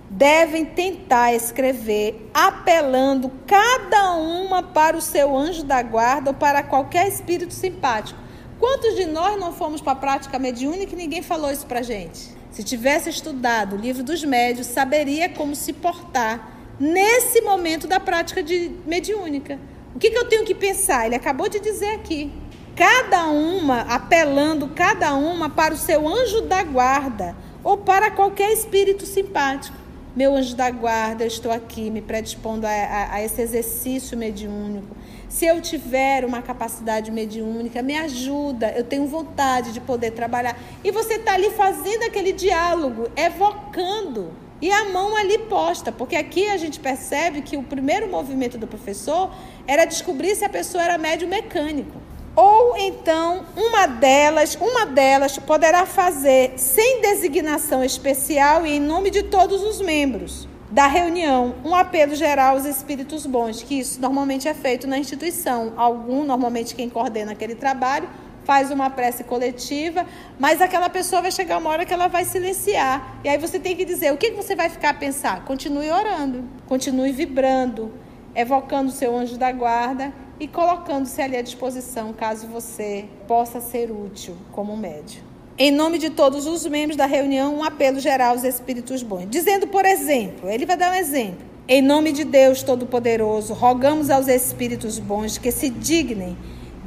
Devem 0.09 0.65
tentar 0.65 1.33
escrever 1.35 2.31
apelando 2.33 3.31
cada 3.45 4.13
uma 4.13 4.63
para 4.63 4.97
o 4.97 5.01
seu 5.01 5.37
anjo 5.37 5.63
da 5.63 5.83
guarda 5.83 6.31
ou 6.31 6.33
para 6.33 6.63
qualquer 6.63 7.07
espírito 7.07 7.53
simpático. 7.53 8.19
Quantos 8.59 8.95
de 8.95 9.05
nós 9.05 9.39
não 9.39 9.53
fomos 9.53 9.81
para 9.81 9.93
a 9.93 9.95
prática 9.95 10.39
mediúnica 10.39 10.93
e 10.93 10.97
ninguém 10.97 11.21
falou 11.21 11.51
isso 11.51 11.67
para 11.67 11.83
gente? 11.83 12.40
Se 12.51 12.63
tivesse 12.63 13.09
estudado 13.09 13.75
o 13.75 13.79
livro 13.79 14.03
dos 14.03 14.23
médios, 14.23 14.67
saberia 14.67 15.29
como 15.29 15.55
se 15.55 15.71
portar 15.71 16.51
nesse 16.79 17.41
momento 17.41 17.87
da 17.87 17.99
prática 17.99 18.43
de 18.43 18.71
mediúnica. 18.85 19.57
O 19.95 19.99
que, 19.99 20.09
que 20.09 20.17
eu 20.17 20.25
tenho 20.25 20.43
que 20.43 20.53
pensar? 20.53 21.05
Ele 21.05 21.15
acabou 21.15 21.47
de 21.47 21.59
dizer 21.59 21.91
aqui. 21.91 22.31
Cada 22.75 23.27
uma, 23.27 23.81
apelando 23.81 24.67
cada 24.69 25.13
uma 25.13 25.49
para 25.49 25.73
o 25.73 25.77
seu 25.77 26.07
anjo 26.07 26.41
da 26.41 26.63
guarda 26.63 27.35
ou 27.63 27.77
para 27.77 28.11
qualquer 28.11 28.51
espírito 28.51 29.05
simpático. 29.05 29.77
Meu 30.15 30.35
anjo 30.35 30.55
da 30.55 30.69
guarda, 30.69 31.23
eu 31.23 31.27
estou 31.27 31.51
aqui 31.51 31.89
me 31.89 32.01
predispondo 32.01 32.67
a, 32.67 32.69
a, 32.69 33.13
a, 33.15 33.23
esse 33.23 33.41
exercício 33.41 34.17
mediúnico. 34.17 34.95
Se 35.29 35.45
eu 35.45 35.61
tiver 35.61 36.25
uma 36.25 36.41
capacidade 36.41 37.09
mediúnica, 37.09 37.81
me 37.81 37.97
ajuda, 37.97 38.73
eu 38.75 38.83
tenho 38.83 39.07
vontade 39.07 39.71
de 39.71 39.79
poder 39.79 40.11
trabalhar. 40.11 40.59
E 40.83 40.91
você 40.91 41.13
está 41.13 41.33
ali 41.33 41.49
fazendo 41.51 42.03
aquele 42.03 42.33
diálogo, 42.33 43.09
evocando. 43.15 44.33
E 44.61 44.69
a 44.69 44.89
mão 44.89 45.15
ali 45.15 45.37
posta, 45.37 45.91
porque 45.91 46.15
aqui 46.17 46.47
a 46.49 46.57
gente 46.57 46.79
percebe 46.79 47.41
que 47.41 47.55
o 47.55 47.63
primeiro 47.63 48.09
movimento 48.09 48.57
do 48.57 48.67
professor 48.67 49.33
era 49.65 49.85
descobrir 49.85 50.35
se 50.35 50.43
a 50.43 50.49
pessoa 50.49 50.83
era 50.83 50.97
médio 50.97 51.27
mecânico. 51.27 52.10
Ou 52.35 52.77
então 52.77 53.45
uma 53.55 53.87
delas, 53.87 54.55
uma 54.55 54.85
delas 54.85 55.37
poderá 55.37 55.85
fazer 55.85 56.53
sem 56.55 57.01
designação 57.01 57.83
especial 57.83 58.65
e 58.65 58.71
em 58.71 58.79
nome 58.79 59.09
de 59.09 59.23
todos 59.23 59.61
os 59.61 59.81
membros 59.81 60.47
da 60.69 60.87
reunião 60.87 61.55
um 61.65 61.75
apelo 61.75 62.15
geral 62.15 62.55
aos 62.55 62.65
espíritos 62.65 63.25
bons, 63.25 63.61
que 63.61 63.79
isso 63.79 63.99
normalmente 63.99 64.47
é 64.47 64.53
feito 64.53 64.87
na 64.87 64.97
instituição. 64.97 65.73
Algum, 65.75 66.23
normalmente 66.23 66.73
quem 66.73 66.89
coordena 66.89 67.33
aquele 67.33 67.55
trabalho, 67.55 68.07
faz 68.45 68.71
uma 68.71 68.89
prece 68.89 69.25
coletiva, 69.25 70.05
mas 70.39 70.61
aquela 70.61 70.89
pessoa 70.89 71.21
vai 71.21 71.31
chegar 71.31 71.57
uma 71.57 71.69
hora 71.69 71.85
que 71.85 71.93
ela 71.93 72.07
vai 72.07 72.23
silenciar. 72.23 73.19
E 73.23 73.29
aí 73.29 73.37
você 73.37 73.59
tem 73.59 73.75
que 73.75 73.83
dizer, 73.83 74.13
o 74.13 74.17
que 74.17 74.31
você 74.31 74.55
vai 74.55 74.69
ficar 74.69 74.91
a 74.91 74.93
pensar? 74.93 75.43
Continue 75.43 75.91
orando, 75.91 76.45
continue 76.65 77.11
vibrando, 77.11 77.91
evocando 78.33 78.89
o 78.89 78.93
seu 78.93 79.15
anjo 79.15 79.37
da 79.37 79.51
guarda 79.51 80.13
e 80.41 80.47
colocando-se 80.47 81.21
ali 81.21 81.37
à 81.37 81.41
disposição 81.43 82.11
caso 82.13 82.47
você 82.47 83.05
possa 83.27 83.61
ser 83.61 83.91
útil 83.91 84.35
como 84.51 84.75
médium. 84.75 85.21
Em 85.55 85.69
nome 85.69 85.99
de 85.99 86.09
todos 86.09 86.47
os 86.47 86.65
membros 86.65 86.97
da 86.97 87.05
reunião, 87.05 87.57
um 87.57 87.63
apelo 87.63 87.99
geral 87.99 88.31
aos 88.31 88.43
espíritos 88.43 89.03
bons, 89.03 89.27
dizendo, 89.29 89.67
por 89.67 89.85
exemplo, 89.85 90.49
ele 90.49 90.65
vai 90.65 90.75
dar 90.75 90.89
um 90.89 90.95
exemplo. 90.95 91.45
Em 91.67 91.79
nome 91.79 92.11
de 92.11 92.23
Deus 92.23 92.63
Todo-Poderoso, 92.63 93.53
rogamos 93.53 94.09
aos 94.09 94.27
espíritos 94.27 94.97
bons 94.97 95.37
que 95.37 95.51
se 95.51 95.69
dignem 95.69 96.35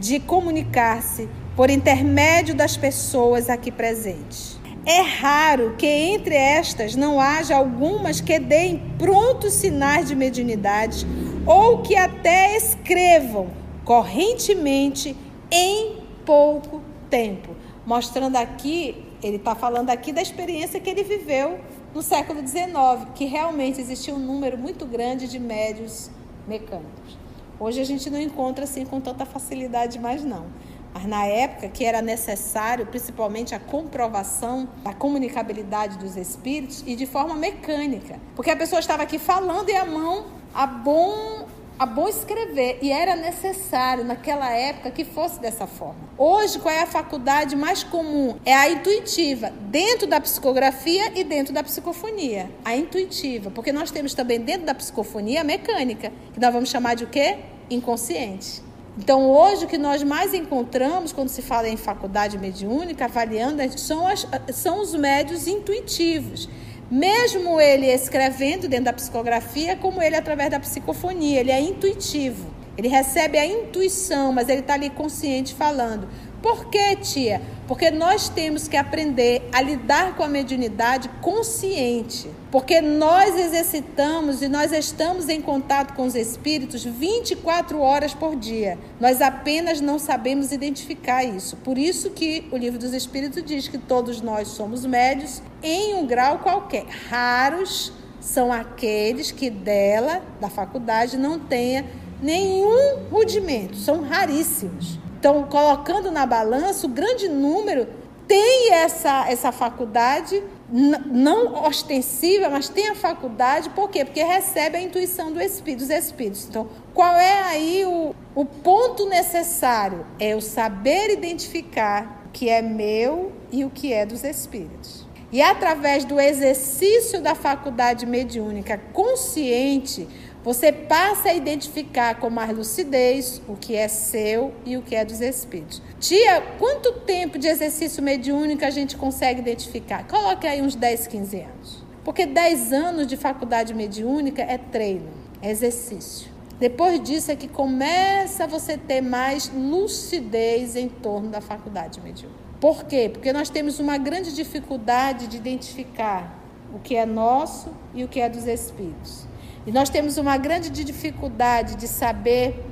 de 0.00 0.18
comunicar-se 0.18 1.28
por 1.54 1.70
intermédio 1.70 2.56
das 2.56 2.76
pessoas 2.76 3.48
aqui 3.48 3.70
presentes. 3.70 4.58
É 4.84 5.00
raro 5.00 5.76
que 5.78 5.86
entre 5.86 6.34
estas 6.34 6.96
não 6.96 7.20
haja 7.20 7.56
algumas 7.56 8.20
que 8.20 8.40
deem 8.40 8.82
prontos 8.98 9.52
sinais 9.52 10.08
de 10.08 10.16
mediunidade 10.16 11.06
ou 11.46 11.82
que 11.82 11.94
até 11.96 12.56
escrevam 12.56 13.50
correntemente 13.84 15.16
em 15.50 15.98
pouco 16.24 16.80
tempo. 17.10 17.54
Mostrando 17.86 18.36
aqui, 18.36 19.04
ele 19.22 19.36
está 19.36 19.54
falando 19.54 19.90
aqui 19.90 20.12
da 20.12 20.22
experiência 20.22 20.80
que 20.80 20.88
ele 20.88 21.04
viveu 21.04 21.58
no 21.94 22.02
século 22.02 22.40
XIX, 22.46 23.08
que 23.14 23.26
realmente 23.26 23.80
existia 23.80 24.14
um 24.14 24.18
número 24.18 24.56
muito 24.56 24.86
grande 24.86 25.28
de 25.28 25.38
médios 25.38 26.10
mecânicos. 26.48 27.18
Hoje 27.60 27.80
a 27.80 27.84
gente 27.84 28.10
não 28.10 28.20
encontra 28.20 28.64
assim 28.64 28.84
com 28.84 29.00
tanta 29.00 29.24
facilidade 29.24 29.98
mais 29.98 30.24
não. 30.24 30.46
Mas 30.92 31.06
na 31.06 31.26
época 31.26 31.68
que 31.68 31.84
era 31.84 32.00
necessário, 32.00 32.86
principalmente 32.86 33.54
a 33.54 33.58
comprovação 33.58 34.68
da 34.82 34.92
comunicabilidade 34.92 35.98
dos 35.98 36.16
espíritos 36.16 36.84
e 36.86 36.96
de 36.96 37.04
forma 37.04 37.34
mecânica, 37.34 38.18
porque 38.34 38.50
a 38.50 38.56
pessoa 38.56 38.78
estava 38.78 39.02
aqui 39.02 39.18
falando 39.18 39.68
e 39.68 39.76
a 39.76 39.84
mão 39.84 40.26
a 40.54 40.66
bom 40.66 41.44
a 41.76 41.86
bom 41.86 42.08
escrever 42.08 42.78
e 42.80 42.92
era 42.92 43.16
necessário 43.16 44.04
naquela 44.04 44.48
época 44.50 44.92
que 44.92 45.04
fosse 45.04 45.40
dessa 45.40 45.66
forma. 45.66 46.08
Hoje, 46.16 46.58
qual 46.60 46.72
é 46.72 46.82
a 46.82 46.86
faculdade 46.86 47.56
mais 47.56 47.82
comum? 47.82 48.36
É 48.44 48.54
a 48.54 48.70
intuitiva, 48.70 49.50
dentro 49.50 50.06
da 50.06 50.20
psicografia 50.20 51.18
e 51.18 51.24
dentro 51.24 51.52
da 51.52 51.64
psicofonia. 51.64 52.48
A 52.64 52.76
intuitiva, 52.76 53.50
porque 53.50 53.72
nós 53.72 53.90
temos 53.90 54.14
também 54.14 54.38
dentro 54.38 54.66
da 54.66 54.74
psicofonia 54.74 55.40
a 55.40 55.44
mecânica, 55.44 56.12
que 56.32 56.38
nós 56.38 56.52
vamos 56.52 56.70
chamar 56.70 56.94
de 56.94 57.04
o 57.04 57.08
quê? 57.08 57.38
Inconsciente. 57.68 58.62
Então, 58.96 59.28
hoje, 59.28 59.64
o 59.64 59.68
que 59.68 59.76
nós 59.76 60.04
mais 60.04 60.32
encontramos 60.32 61.12
quando 61.12 61.28
se 61.28 61.42
fala 61.42 61.68
em 61.68 61.76
faculdade 61.76 62.38
mediúnica, 62.38 63.06
avaliando, 63.06 63.60
são, 63.76 64.06
as, 64.06 64.24
são 64.52 64.80
os 64.80 64.94
médios 64.94 65.48
intuitivos 65.48 66.48
mesmo 66.90 67.60
ele 67.60 67.86
escrevendo 67.86 68.68
dentro 68.68 68.86
da 68.86 68.92
psicografia, 68.92 69.76
como 69.76 70.02
ele 70.02 70.16
através 70.16 70.50
da 70.50 70.60
psicofonia, 70.60 71.40
ele 71.40 71.50
é 71.50 71.60
intuitivo. 71.60 72.46
Ele 72.76 72.88
recebe 72.88 73.38
a 73.38 73.46
intuição, 73.46 74.32
mas 74.32 74.48
ele 74.48 74.60
está 74.60 74.74
ali 74.74 74.90
consciente 74.90 75.54
falando. 75.54 76.08
Por 76.42 76.66
quê, 76.66 76.94
tia? 76.96 77.40
Porque 77.66 77.90
nós 77.90 78.28
temos 78.28 78.68
que 78.68 78.76
aprender 78.76 79.48
a 79.50 79.62
lidar 79.62 80.14
com 80.14 80.22
a 80.22 80.28
mediunidade 80.28 81.08
consciente. 81.22 82.28
Porque 82.50 82.82
nós 82.82 83.34
exercitamos 83.34 84.42
e 84.42 84.48
nós 84.48 84.70
estamos 84.70 85.30
em 85.30 85.40
contato 85.40 85.94
com 85.94 86.04
os 86.04 86.14
espíritos 86.14 86.84
24 86.84 87.80
horas 87.80 88.12
por 88.12 88.36
dia. 88.36 88.78
Nós 89.00 89.22
apenas 89.22 89.80
não 89.80 89.98
sabemos 89.98 90.52
identificar 90.52 91.24
isso. 91.24 91.56
Por 91.56 91.78
isso 91.78 92.10
que 92.10 92.46
o 92.52 92.58
livro 92.58 92.78
dos 92.78 92.92
espíritos 92.92 93.42
diz 93.42 93.66
que 93.66 93.78
todos 93.78 94.20
nós 94.20 94.48
somos 94.48 94.84
médios 94.84 95.40
em 95.64 95.94
um 95.94 96.06
grau 96.06 96.38
qualquer. 96.38 96.84
Raros 97.08 97.92
são 98.20 98.52
aqueles 98.52 99.30
que 99.30 99.50
dela, 99.50 100.22
da 100.40 100.48
faculdade, 100.48 101.16
não 101.16 101.38
tenha 101.38 101.84
nenhum 102.22 103.08
rudimento. 103.10 103.76
São 103.76 104.02
raríssimos. 104.02 104.98
Então, 105.18 105.44
colocando 105.44 106.10
na 106.10 106.26
balança, 106.26 106.86
o 106.86 106.90
grande 106.90 107.28
número 107.28 107.88
tem 108.28 108.72
essa, 108.72 109.26
essa 109.28 109.52
faculdade, 109.52 110.42
não 110.70 111.66
ostensiva, 111.66 112.48
mas 112.48 112.68
tem 112.68 112.88
a 112.88 112.94
faculdade, 112.94 113.70
por 113.70 113.90
quê? 113.90 114.04
Porque 114.04 114.22
recebe 114.22 114.76
a 114.76 114.80
intuição 114.80 115.32
do 115.32 115.40
espírito, 115.40 115.80
dos 115.80 115.90
espíritos. 115.90 116.46
Então, 116.48 116.68
qual 116.92 117.14
é 117.14 117.42
aí 117.42 117.84
o, 117.84 118.14
o 118.34 118.44
ponto 118.44 119.06
necessário? 119.08 120.06
É 120.18 120.34
o 120.34 120.40
saber 120.40 121.10
identificar 121.10 122.22
o 122.26 122.28
que 122.30 122.48
é 122.48 122.62
meu 122.62 123.32
e 123.52 123.64
o 123.64 123.70
que 123.70 123.92
é 123.92 124.06
dos 124.06 124.24
espíritos. 124.24 125.06
E 125.34 125.42
através 125.42 126.04
do 126.04 126.20
exercício 126.20 127.20
da 127.20 127.34
faculdade 127.34 128.06
mediúnica 128.06 128.80
consciente, 128.92 130.06
você 130.44 130.70
passa 130.70 131.30
a 131.30 131.34
identificar 131.34 132.20
com 132.20 132.30
mais 132.30 132.56
lucidez 132.56 133.42
o 133.48 133.56
que 133.56 133.74
é 133.74 133.88
seu 133.88 134.54
e 134.64 134.76
o 134.76 134.82
que 134.82 134.94
é 134.94 135.04
dos 135.04 135.20
espíritos. 135.20 135.82
Tia, 135.98 136.40
quanto 136.56 137.00
tempo 137.00 137.36
de 137.36 137.48
exercício 137.48 138.00
mediúnico 138.00 138.64
a 138.64 138.70
gente 138.70 138.96
consegue 138.96 139.40
identificar? 139.40 140.06
Coloque 140.06 140.46
aí 140.46 140.62
uns 140.62 140.76
10, 140.76 141.08
15 141.08 141.40
anos. 141.40 141.84
Porque 142.04 142.26
10 142.26 142.72
anos 142.72 143.06
de 143.08 143.16
faculdade 143.16 143.74
mediúnica 143.74 144.40
é 144.40 144.56
treino, 144.56 145.10
é 145.42 145.50
exercício. 145.50 146.33
Depois 146.64 146.98
disso 147.02 147.30
é 147.30 147.36
que 147.36 147.46
começa 147.46 148.46
você 148.46 148.78
ter 148.78 149.02
mais 149.02 149.52
lucidez 149.54 150.76
em 150.76 150.88
torno 150.88 151.28
da 151.28 151.42
faculdade 151.42 152.00
mediúnica. 152.00 152.40
Por 152.58 152.84
quê? 152.84 153.10
Porque 153.12 153.34
nós 153.34 153.50
temos 153.50 153.78
uma 153.78 153.98
grande 153.98 154.34
dificuldade 154.34 155.26
de 155.26 155.36
identificar 155.36 156.42
o 156.74 156.78
que 156.78 156.96
é 156.96 157.04
nosso 157.04 157.68
e 157.92 158.02
o 158.02 158.08
que 158.08 158.18
é 158.18 158.30
dos 158.30 158.46
espíritos. 158.46 159.26
E 159.66 159.72
nós 159.72 159.90
temos 159.90 160.16
uma 160.16 160.38
grande 160.38 160.70
dificuldade 160.70 161.76
de 161.76 161.86
saber 161.86 162.64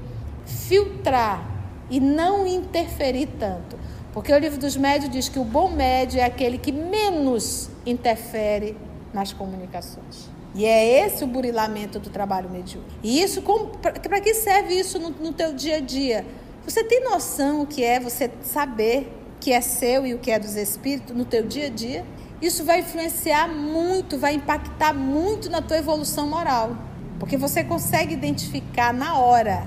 filtrar 0.46 1.46
e 1.90 2.00
não 2.00 2.46
interferir 2.46 3.28
tanto. 3.38 3.78
Porque 4.14 4.32
o 4.32 4.38
livro 4.38 4.58
dos 4.58 4.74
médios 4.74 5.10
diz 5.10 5.28
que 5.28 5.38
o 5.38 5.44
bom 5.44 5.68
médio 5.68 6.18
é 6.18 6.24
aquele 6.24 6.56
que 6.56 6.72
menos 6.72 7.68
interfere 7.84 8.74
nas 9.12 9.34
comunicações. 9.34 10.31
E 10.54 10.64
é 10.64 11.06
esse 11.06 11.24
o 11.24 11.26
burilamento 11.26 11.98
do 11.98 12.10
trabalho 12.10 12.50
mediúnico. 12.50 12.92
E 13.02 13.22
isso, 13.22 13.42
para 13.42 14.20
que 14.20 14.34
serve 14.34 14.74
isso 14.78 14.98
no, 14.98 15.10
no 15.10 15.32
teu 15.32 15.54
dia 15.54 15.76
a 15.76 15.80
dia? 15.80 16.26
Você 16.64 16.84
tem 16.84 17.02
noção 17.02 17.62
o 17.62 17.66
que 17.66 17.82
é 17.82 17.98
você 17.98 18.30
saber 18.42 19.12
o 19.36 19.40
que 19.40 19.52
é 19.52 19.60
seu 19.60 20.06
e 20.06 20.14
o 20.14 20.18
que 20.18 20.30
é 20.30 20.38
dos 20.38 20.54
espíritos 20.54 21.16
no 21.16 21.24
teu 21.24 21.46
dia 21.46 21.66
a 21.66 21.70
dia? 21.70 22.04
isso 22.42 22.64
vai 22.64 22.80
influenciar 22.80 23.48
muito, 23.48 24.18
vai 24.18 24.34
impactar 24.34 24.92
muito 24.92 25.48
na 25.48 25.62
tua 25.62 25.78
evolução 25.78 26.26
moral. 26.26 26.76
Porque 27.20 27.36
você 27.36 27.62
consegue 27.62 28.12
identificar 28.12 28.92
na 28.92 29.16
hora, 29.16 29.64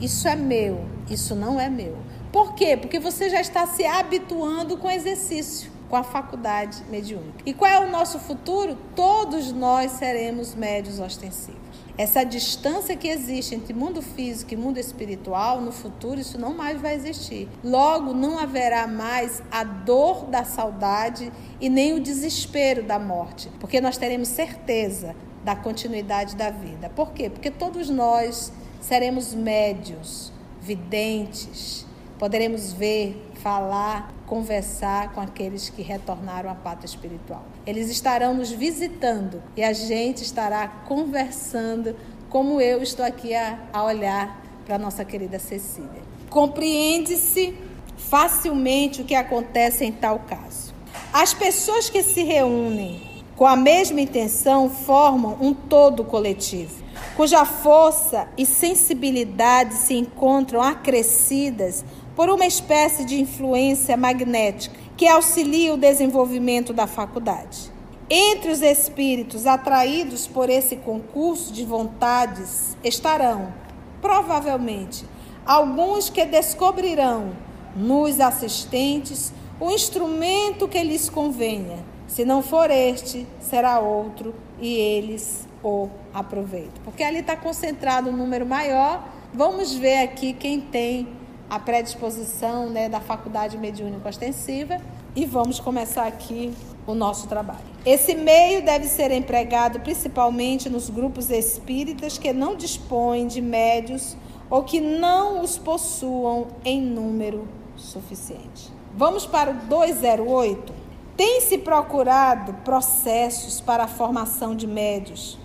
isso 0.00 0.26
é 0.26 0.34
meu, 0.34 0.86
isso 1.08 1.34
não 1.34 1.60
é 1.60 1.68
meu. 1.68 1.98
Por 2.32 2.54
quê? 2.54 2.78
Porque 2.78 2.98
você 2.98 3.28
já 3.28 3.42
está 3.42 3.66
se 3.66 3.84
habituando 3.84 4.78
com 4.78 4.88
o 4.88 4.90
exercício, 4.90 5.70
com 5.88 5.96
a 5.96 6.02
faculdade 6.02 6.82
mediúnica. 6.90 7.42
E 7.44 7.52
qual 7.52 7.70
é 7.70 7.80
o 7.80 7.90
nosso 7.90 8.18
futuro? 8.18 8.76
Todos 8.94 9.52
nós 9.52 9.92
seremos 9.92 10.54
médios 10.54 10.98
ostensivos. 10.98 11.64
Essa 11.96 12.24
distância 12.24 12.96
que 12.96 13.06
existe 13.06 13.54
entre 13.54 13.72
mundo 13.72 14.02
físico 14.02 14.52
e 14.52 14.56
mundo 14.56 14.78
espiritual, 14.78 15.60
no 15.60 15.70
futuro 15.70 16.18
isso 16.18 16.36
não 16.36 16.52
mais 16.52 16.80
vai 16.80 16.94
existir. 16.96 17.48
Logo, 17.62 18.12
não 18.12 18.36
haverá 18.36 18.88
mais 18.88 19.40
a 19.50 19.62
dor 19.62 20.24
da 20.24 20.42
saudade 20.42 21.32
e 21.60 21.68
nem 21.68 21.92
o 21.94 22.00
desespero 22.00 22.82
da 22.82 22.98
morte, 22.98 23.48
porque 23.60 23.80
nós 23.80 23.96
teremos 23.96 24.26
certeza 24.26 25.14
da 25.44 25.54
continuidade 25.54 26.34
da 26.34 26.50
vida. 26.50 26.90
Por 26.90 27.12
quê? 27.12 27.30
Porque 27.30 27.50
todos 27.50 27.88
nós 27.88 28.52
seremos 28.80 29.32
médios, 29.32 30.32
videntes, 30.60 31.86
poderemos 32.18 32.72
ver, 32.72 33.30
falar, 33.42 34.12
conversar 34.26 35.12
com 35.12 35.20
aqueles 35.20 35.68
que 35.68 35.82
retornaram 35.82 36.50
à 36.50 36.54
pátria 36.54 36.86
espiritual. 36.86 37.44
Eles 37.66 37.90
estarão 37.90 38.34
nos 38.34 38.50
visitando 38.50 39.42
e 39.56 39.62
a 39.62 39.72
gente 39.72 40.22
estará 40.22 40.66
conversando, 40.66 41.96
como 42.30 42.60
eu 42.60 42.82
estou 42.82 43.04
aqui 43.04 43.34
a, 43.34 43.58
a 43.72 43.84
olhar 43.84 44.42
para 44.64 44.78
nossa 44.78 45.04
querida 45.04 45.38
Cecília. 45.38 46.02
Compreende-se 46.30 47.54
facilmente 47.96 49.02
o 49.02 49.04
que 49.04 49.14
acontece 49.14 49.84
em 49.84 49.92
tal 49.92 50.20
caso. 50.20 50.74
As 51.12 51.32
pessoas 51.32 51.88
que 51.88 52.02
se 52.02 52.22
reúnem 52.22 53.14
com 53.36 53.46
a 53.46 53.56
mesma 53.56 54.00
intenção 54.00 54.70
formam 54.70 55.36
um 55.40 55.52
todo 55.52 56.04
coletivo, 56.04 56.82
cuja 57.16 57.44
força 57.44 58.28
e 58.38 58.46
sensibilidade 58.46 59.74
se 59.74 59.94
encontram 59.94 60.62
acrescidas 60.62 61.84
por 62.14 62.28
uma 62.28 62.46
espécie 62.46 63.04
de 63.04 63.20
influência 63.20 63.96
magnética 63.96 64.76
que 64.96 65.06
auxilia 65.06 65.74
o 65.74 65.76
desenvolvimento 65.76 66.72
da 66.72 66.86
faculdade. 66.86 67.72
Entre 68.08 68.50
os 68.50 68.60
espíritos 68.60 69.46
atraídos 69.46 70.26
por 70.26 70.50
esse 70.50 70.76
concurso 70.76 71.52
de 71.52 71.64
vontades 71.64 72.76
estarão, 72.84 73.52
provavelmente, 74.00 75.04
alguns 75.44 76.10
que 76.10 76.24
descobrirão 76.24 77.32
nos 77.74 78.20
assistentes 78.20 79.32
o 79.58 79.70
instrumento 79.70 80.68
que 80.68 80.82
lhes 80.82 81.08
convenha. 81.08 81.78
Se 82.06 82.24
não 82.24 82.42
for 82.42 82.70
este, 82.70 83.26
será 83.40 83.80
outro 83.80 84.34
e 84.60 84.74
eles 84.74 85.48
o 85.62 85.88
aproveitam. 86.12 86.82
Porque 86.84 87.02
ali 87.02 87.20
está 87.20 87.36
concentrado 87.36 88.10
um 88.10 88.16
número 88.16 88.44
maior. 88.44 89.08
Vamos 89.32 89.74
ver 89.74 90.02
aqui 90.02 90.32
quem 90.32 90.60
tem 90.60 91.08
a 91.48 91.58
predisposição 91.58 92.70
né, 92.70 92.88
da 92.88 93.00
faculdade 93.00 93.56
mediúnica 93.58 94.08
ostensiva 94.08 94.80
e 95.14 95.24
vamos 95.24 95.60
começar 95.60 96.06
aqui 96.06 96.52
o 96.86 96.94
nosso 96.94 97.28
trabalho. 97.28 97.64
Esse 97.84 98.14
meio 98.14 98.64
deve 98.64 98.86
ser 98.86 99.10
empregado 99.10 99.80
principalmente 99.80 100.68
nos 100.68 100.90
grupos 100.90 101.30
espíritas 101.30 102.18
que 102.18 102.32
não 102.32 102.56
dispõem 102.56 103.26
de 103.26 103.40
médios 103.40 104.16
ou 104.50 104.62
que 104.62 104.80
não 104.80 105.40
os 105.40 105.56
possuam 105.56 106.48
em 106.64 106.80
número 106.80 107.46
suficiente. 107.76 108.72
Vamos 108.96 109.26
para 109.26 109.50
o 109.50 109.54
208. 109.54 110.72
Tem 111.16 111.40
se 111.40 111.58
procurado 111.58 112.54
processos 112.64 113.60
para 113.60 113.84
a 113.84 113.88
formação 113.88 114.54
de 114.54 114.66
médios, 114.66 115.38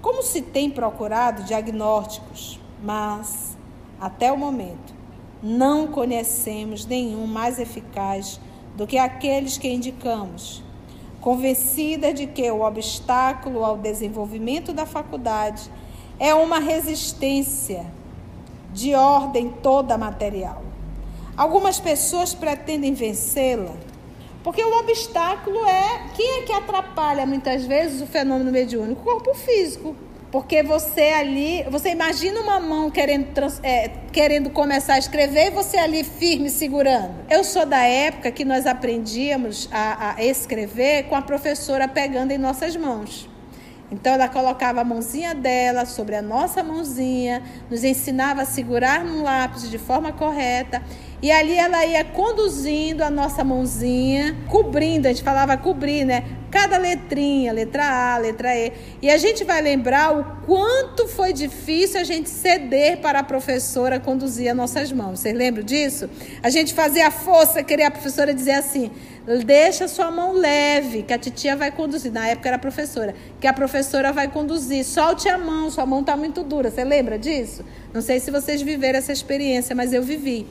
como 0.00 0.22
se 0.22 0.40
tem 0.40 0.70
procurado 0.70 1.42
diagnósticos, 1.42 2.60
mas 2.82 3.56
até 4.00 4.30
o 4.30 4.36
momento 4.36 4.95
não 5.42 5.86
conhecemos 5.86 6.86
nenhum 6.86 7.26
mais 7.26 7.58
eficaz 7.58 8.40
do 8.76 8.86
que 8.86 8.98
aqueles 8.98 9.58
que 9.58 9.68
indicamos, 9.68 10.62
convencida 11.20 12.12
de 12.12 12.26
que 12.26 12.50
o 12.50 12.62
obstáculo 12.62 13.64
ao 13.64 13.76
desenvolvimento 13.76 14.72
da 14.72 14.86
faculdade 14.86 15.70
é 16.18 16.34
uma 16.34 16.58
resistência 16.58 17.86
de 18.72 18.94
ordem 18.94 19.50
toda 19.62 19.98
material. 19.98 20.62
Algumas 21.36 21.78
pessoas 21.78 22.34
pretendem 22.34 22.94
vencê-la, 22.94 23.74
porque 24.42 24.62
o 24.62 24.78
obstáculo 24.78 25.66
é 25.66 26.10
quem 26.14 26.38
é 26.38 26.42
que 26.42 26.52
atrapalha 26.52 27.26
muitas 27.26 27.64
vezes 27.66 28.00
o 28.00 28.06
fenômeno 28.06 28.52
mediúnico? 28.52 29.00
O 29.00 29.04
corpo 29.04 29.34
físico. 29.34 29.96
Porque 30.36 30.62
você 30.62 31.14
ali, 31.18 31.64
você 31.70 31.88
imagina 31.88 32.38
uma 32.38 32.60
mão 32.60 32.90
querendo, 32.90 33.26
é, 33.62 33.88
querendo 34.12 34.50
começar 34.50 34.92
a 34.92 34.98
escrever 34.98 35.46
e 35.46 35.50
você 35.50 35.78
ali 35.78 36.04
firme 36.04 36.50
segurando. 36.50 37.14
Eu 37.30 37.42
sou 37.42 37.64
da 37.64 37.82
época 37.82 38.30
que 38.30 38.44
nós 38.44 38.66
aprendíamos 38.66 39.66
a, 39.72 40.14
a 40.14 40.22
escrever 40.22 41.04
com 41.04 41.14
a 41.14 41.22
professora 41.22 41.88
pegando 41.88 42.32
em 42.32 42.36
nossas 42.36 42.76
mãos. 42.76 43.26
Então 43.90 44.12
ela 44.12 44.28
colocava 44.28 44.82
a 44.82 44.84
mãozinha 44.84 45.34
dela 45.34 45.86
sobre 45.86 46.14
a 46.16 46.20
nossa 46.20 46.62
mãozinha, 46.62 47.42
nos 47.70 47.82
ensinava 47.82 48.42
a 48.42 48.44
segurar 48.44 49.02
no 49.02 49.22
lápis 49.22 49.70
de 49.70 49.78
forma 49.78 50.12
correta 50.12 50.82
e 51.22 51.32
ali 51.32 51.56
ela 51.56 51.84
ia 51.86 52.04
conduzindo 52.04 53.02
a 53.02 53.08
nossa 53.08 53.42
mãozinha, 53.42 54.36
cobrindo, 54.48 55.08
a 55.08 55.10
gente 55.10 55.22
falava 55.22 55.56
cobrir, 55.56 56.04
né? 56.04 56.24
Cada 56.50 56.78
letrinha, 56.78 57.52
letra 57.52 58.14
A, 58.14 58.18
letra 58.18 58.54
E. 58.54 58.72
E 59.02 59.10
a 59.10 59.16
gente 59.16 59.42
vai 59.42 59.60
lembrar 59.60 60.16
o 60.16 60.24
quanto 60.46 61.08
foi 61.08 61.32
difícil 61.32 62.00
a 62.00 62.04
gente 62.04 62.28
ceder 62.28 62.98
para 62.98 63.20
a 63.20 63.22
professora 63.22 63.98
conduzir 63.98 64.50
as 64.50 64.56
nossas 64.56 64.92
mãos. 64.92 65.20
Vocês 65.20 65.34
lembram 65.34 65.64
disso? 65.64 66.08
A 66.42 66.50
gente 66.50 66.74
fazia 66.74 67.10
força, 67.10 67.62
queria 67.62 67.88
a 67.88 67.90
professora 67.90 68.32
dizer 68.32 68.52
assim: 68.52 68.90
deixa 69.44 69.88
sua 69.88 70.10
mão 70.10 70.32
leve, 70.32 71.02
que 71.02 71.12
a 71.12 71.18
titia 71.18 71.56
vai 71.56 71.70
conduzir. 71.70 72.12
Na 72.12 72.28
época 72.28 72.48
era 72.48 72.58
professora, 72.58 73.14
que 73.40 73.46
a 73.46 73.52
professora 73.52 74.12
vai 74.12 74.28
conduzir. 74.28 74.84
Solte 74.84 75.28
a 75.28 75.36
mão, 75.36 75.70
sua 75.70 75.84
mão 75.84 76.00
está 76.00 76.16
muito 76.16 76.42
dura. 76.42 76.70
Você 76.70 76.84
lembra 76.84 77.18
disso? 77.18 77.64
Não 77.92 78.02
sei 78.02 78.20
se 78.20 78.30
vocês 78.30 78.62
viveram 78.62 78.98
essa 78.98 79.12
experiência, 79.12 79.74
mas 79.74 79.92
eu 79.92 80.02
vivi. 80.02 80.46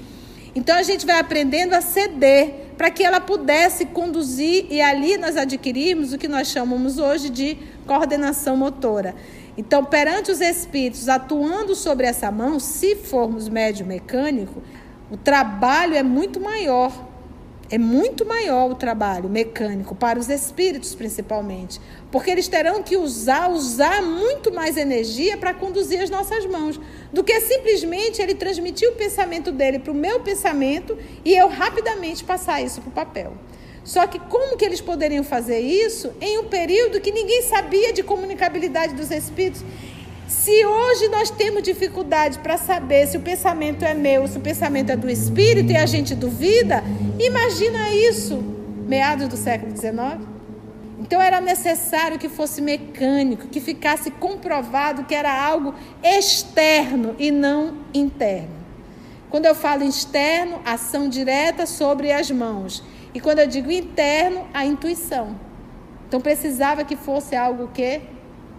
Então 0.55 0.77
a 0.77 0.83
gente 0.83 1.05
vai 1.05 1.19
aprendendo 1.19 1.73
a 1.73 1.81
ceder 1.81 2.71
para 2.77 2.89
que 2.89 3.03
ela 3.03 3.19
pudesse 3.19 3.85
conduzir 3.85 4.67
e 4.69 4.81
ali 4.81 5.17
nós 5.17 5.35
adquirimos 5.35 6.13
o 6.13 6.17
que 6.17 6.27
nós 6.27 6.47
chamamos 6.47 6.97
hoje 6.97 7.29
de 7.29 7.57
coordenação 7.85 8.55
motora. 8.55 9.13
Então, 9.57 9.85
perante 9.85 10.31
os 10.31 10.41
espíritos 10.41 11.07
atuando 11.07 11.75
sobre 11.75 12.05
essa 12.05 12.29
mão, 12.29 12.59
se 12.59 12.95
formos 12.95 13.47
médio 13.47 13.85
mecânico, 13.85 14.61
o 15.09 15.15
trabalho 15.15 15.95
é 15.95 16.03
muito 16.03 16.41
maior 16.41 16.91
é 17.69 17.77
muito 17.77 18.25
maior 18.25 18.69
o 18.69 18.75
trabalho 18.75 19.27
mecânico 19.27 19.95
para 19.95 20.19
os 20.19 20.29
espíritos, 20.29 20.93
principalmente, 20.93 21.81
porque 22.11 22.29
eles 22.29 22.47
terão 22.47 22.83
que 22.83 22.95
usar, 22.95 23.49
usar 23.49 24.01
muito 24.03 24.53
mais 24.53 24.77
energia 24.77 25.35
para 25.37 25.53
conduzir 25.53 26.01
as 26.01 26.09
nossas 26.09 26.45
mãos, 26.45 26.79
do 27.11 27.23
que 27.23 27.39
simplesmente 27.41 28.21
ele 28.21 28.35
transmitir 28.35 28.87
o 28.89 28.93
pensamento 28.93 29.51
dele 29.51 29.79
para 29.79 29.91
o 29.91 29.95
meu 29.95 30.19
pensamento 30.19 30.97
e 31.23 31.33
eu 31.33 31.47
rapidamente 31.47 32.23
passar 32.23 32.61
isso 32.61 32.81
para 32.81 32.89
o 32.89 32.93
papel. 32.93 33.33
Só 33.83 34.07
que 34.07 34.17
como 34.17 34.57
que 34.57 34.65
eles 34.65 34.81
poderiam 34.81 35.23
fazer 35.23 35.59
isso 35.59 36.11
em 36.19 36.39
um 36.39 36.45
período 36.45 36.99
que 36.99 37.11
ninguém 37.11 37.43
sabia 37.43 37.93
de 37.93 38.01
comunicabilidade 38.01 38.95
dos 38.95 39.11
espíritos? 39.11 39.63
Se 40.27 40.65
hoje 40.65 41.07
nós 41.09 41.29
temos 41.29 41.61
dificuldade 41.61 42.39
para 42.39 42.57
saber 42.57 43.07
se 43.07 43.15
o 43.15 43.21
pensamento 43.21 43.85
é 43.85 43.93
meu, 43.93 44.27
se 44.27 44.37
o 44.37 44.41
pensamento 44.41 44.91
é 44.91 44.95
do 44.95 45.07
espírito 45.07 45.71
e 45.71 45.77
a 45.77 45.85
gente 45.85 46.15
duvida, 46.15 46.83
imagina 47.19 47.91
isso, 47.91 48.43
meados 48.87 49.27
do 49.27 49.37
século 49.37 49.75
XIX. 49.75 50.27
Então 50.99 51.21
era 51.21 51.39
necessário 51.39 52.17
que 52.17 52.27
fosse 52.27 52.59
mecânico, 52.59 53.47
que 53.47 53.59
ficasse 53.59 54.09
comprovado 54.09 55.03
que 55.03 55.13
era 55.13 55.31
algo 55.31 55.75
externo 56.01 57.15
e 57.19 57.29
não 57.29 57.77
interno. 57.93 58.65
Quando 59.29 59.45
eu 59.45 59.53
falo 59.53 59.83
externo, 59.83 60.59
ação 60.65 61.07
direta 61.07 61.67
sobre 61.67 62.11
as 62.11 62.31
mãos. 62.31 62.83
E 63.13 63.19
quando 63.19 63.39
eu 63.39 63.47
digo 63.47 63.69
interno, 63.69 64.47
a 64.53 64.65
intuição. 64.65 65.35
Então 66.07 66.19
precisava 66.19 66.83
que 66.83 66.95
fosse 66.95 67.35
algo 67.35 67.67
que 67.67 68.01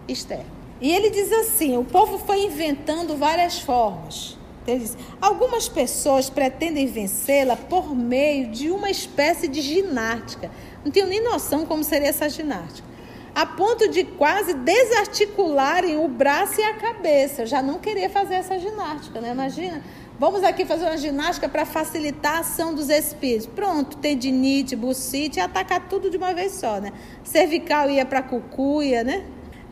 externo. 0.07 0.56
E 0.79 0.91
ele 0.91 1.09
diz 1.09 1.31
assim: 1.31 1.77
o 1.77 1.83
povo 1.83 2.17
foi 2.17 2.45
inventando 2.45 3.15
várias 3.17 3.59
formas. 3.59 4.37
Ele 4.65 4.79
diz, 4.79 4.97
algumas 5.21 5.69
pessoas 5.69 6.29
pretendem 6.29 6.87
vencê-la 6.87 7.55
por 7.55 7.95
meio 7.95 8.49
de 8.49 8.69
uma 8.69 8.89
espécie 8.89 9.47
de 9.47 9.61
ginástica. 9.61 10.51
Não 10.83 10.91
tenho 10.91 11.07
nem 11.07 11.23
noção 11.23 11.65
como 11.65 11.83
seria 11.83 12.09
essa 12.09 12.27
ginástica. 12.27 12.87
A 13.33 13.45
ponto 13.45 13.87
de 13.87 14.03
quase 14.03 14.53
desarticularem 14.53 15.97
o 15.97 16.07
braço 16.07 16.59
e 16.59 16.63
a 16.63 16.73
cabeça. 16.73 17.43
Eu 17.43 17.45
já 17.45 17.61
não 17.61 17.79
queria 17.79 18.09
fazer 18.09 18.35
essa 18.35 18.59
ginástica, 18.59 19.21
né? 19.21 19.31
Imagina. 19.31 19.81
Vamos 20.19 20.43
aqui 20.43 20.65
fazer 20.65 20.85
uma 20.85 20.97
ginástica 20.97 21.47
para 21.47 21.63
facilitar 21.63 22.37
a 22.37 22.39
ação 22.39 22.73
dos 22.73 22.89
espíritos. 22.89 23.45
Pronto, 23.45 23.97
tendinite, 23.97 24.75
bucite, 24.75 25.39
atacar 25.39 25.87
tudo 25.87 26.09
de 26.09 26.17
uma 26.17 26.33
vez 26.33 26.53
só, 26.53 26.81
né? 26.81 26.91
Cervical 27.23 27.87
ia 27.89 28.03
para 28.03 28.23
cucuia, 28.23 29.03
né? 29.03 29.23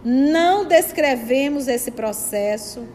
Não 0.05 0.65
descrevemos 0.65 1.67
esse 1.67 1.89
processo 1.89 2.87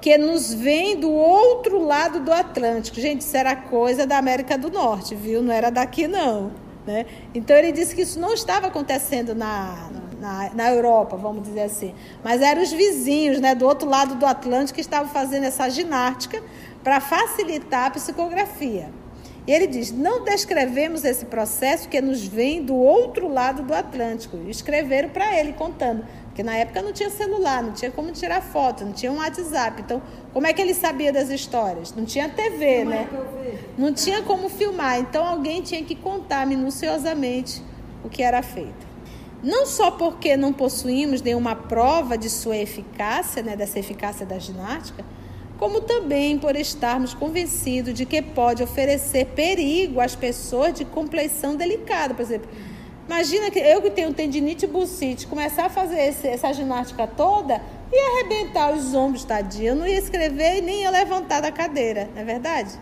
que 0.00 0.16
nos 0.16 0.54
vem 0.54 0.98
do 0.98 1.10
outro 1.10 1.78
lado 1.78 2.20
do 2.20 2.32
Atlântico. 2.32 2.98
Gente, 2.98 3.20
isso 3.20 3.36
era 3.36 3.54
coisa 3.54 4.06
da 4.06 4.16
América 4.16 4.56
do 4.56 4.70
Norte, 4.70 5.14
viu? 5.14 5.42
Não 5.42 5.52
era 5.52 5.70
daqui, 5.70 6.08
não. 6.08 6.52
Né? 6.86 7.04
Então, 7.34 7.54
ele 7.54 7.72
disse 7.72 7.94
que 7.94 8.00
isso 8.02 8.18
não 8.18 8.32
estava 8.32 8.68
acontecendo 8.68 9.34
na, 9.34 9.90
na, 10.18 10.50
na 10.54 10.70
Europa, 10.70 11.16
vamos 11.16 11.42
dizer 11.42 11.62
assim. 11.62 11.94
Mas 12.24 12.40
eram 12.40 12.62
os 12.62 12.72
vizinhos 12.72 13.38
né, 13.38 13.54
do 13.54 13.66
outro 13.66 13.88
lado 13.88 14.14
do 14.14 14.24
Atlântico 14.24 14.76
que 14.76 14.80
estavam 14.80 15.08
fazendo 15.12 15.44
essa 15.44 15.68
ginástica 15.68 16.42
para 16.82 17.00
facilitar 17.00 17.86
a 17.86 17.90
psicografia. 17.90 18.90
E 19.46 19.52
ele 19.52 19.66
diz: 19.66 19.92
não 19.92 20.24
descrevemos 20.24 21.04
esse 21.04 21.26
processo 21.26 21.88
que 21.88 22.00
nos 22.00 22.26
vem 22.26 22.62
do 22.62 22.74
outro 22.74 23.28
lado 23.28 23.62
do 23.62 23.72
Atlântico. 23.72 24.36
Escreveram 24.48 25.08
para 25.10 25.38
ele, 25.38 25.52
contando 25.52 26.04
Porque 26.26 26.42
na 26.42 26.56
época 26.56 26.82
não 26.82 26.92
tinha 26.92 27.08
celular, 27.08 27.62
não 27.62 27.72
tinha 27.72 27.90
como 27.90 28.10
tirar 28.10 28.42
foto, 28.42 28.84
não 28.84 28.92
tinha 28.92 29.12
um 29.12 29.18
WhatsApp. 29.18 29.82
Então, 29.82 30.02
como 30.32 30.46
é 30.46 30.52
que 30.52 30.60
ele 30.60 30.74
sabia 30.74 31.12
das 31.12 31.30
histórias? 31.30 31.94
Não 31.94 32.04
tinha 32.04 32.28
TV, 32.28 32.78
como 32.78 32.90
né? 32.90 33.08
É 33.12 33.58
não 33.78 33.92
tinha 33.92 34.22
como 34.22 34.48
filmar. 34.48 34.98
Então, 34.98 35.24
alguém 35.24 35.62
tinha 35.62 35.82
que 35.84 35.94
contar 35.94 36.46
minuciosamente 36.46 37.62
o 38.04 38.08
que 38.08 38.22
era 38.22 38.42
feito. 38.42 38.86
Não 39.42 39.64
só 39.64 39.90
porque 39.92 40.36
não 40.36 40.52
possuímos 40.52 41.22
nenhuma 41.22 41.54
prova 41.54 42.18
de 42.18 42.28
sua 42.28 42.56
eficácia, 42.56 43.42
né, 43.42 43.54
dessa 43.54 43.78
eficácia 43.78 44.26
da 44.26 44.38
ginástica, 44.38 45.04
como 45.58 45.80
também 45.80 46.38
por 46.38 46.54
estarmos 46.56 47.14
convencidos 47.14 47.94
de 47.94 48.04
que 48.04 48.20
pode 48.20 48.62
oferecer 48.62 49.26
perigo 49.26 50.00
às 50.00 50.14
pessoas 50.14 50.74
de 50.74 50.84
compleição 50.84 51.56
delicada. 51.56 52.14
Por 52.14 52.22
exemplo, 52.22 52.48
Imagina 53.06 53.52
que 53.52 53.60
eu 53.60 53.80
que 53.80 53.90
tenho 53.90 54.12
tendinite 54.12 54.66
bursite, 54.66 55.28
começar 55.28 55.66
a 55.66 55.70
fazer 55.70 56.00
esse, 56.00 56.26
essa 56.26 56.52
ginástica 56.52 57.06
toda 57.06 57.62
e 57.92 57.96
arrebentar 57.96 58.74
os 58.74 58.94
ombros, 58.94 59.24
tadinho. 59.24 59.68
Eu 59.68 59.76
não 59.76 59.86
ia 59.86 59.98
escrever 59.98 60.58
e 60.58 60.60
nem 60.60 60.82
ia 60.82 60.90
levantar 60.90 61.40
da 61.40 61.52
cadeira, 61.52 62.10
não 62.12 62.22
é 62.22 62.24
verdade? 62.24 62.72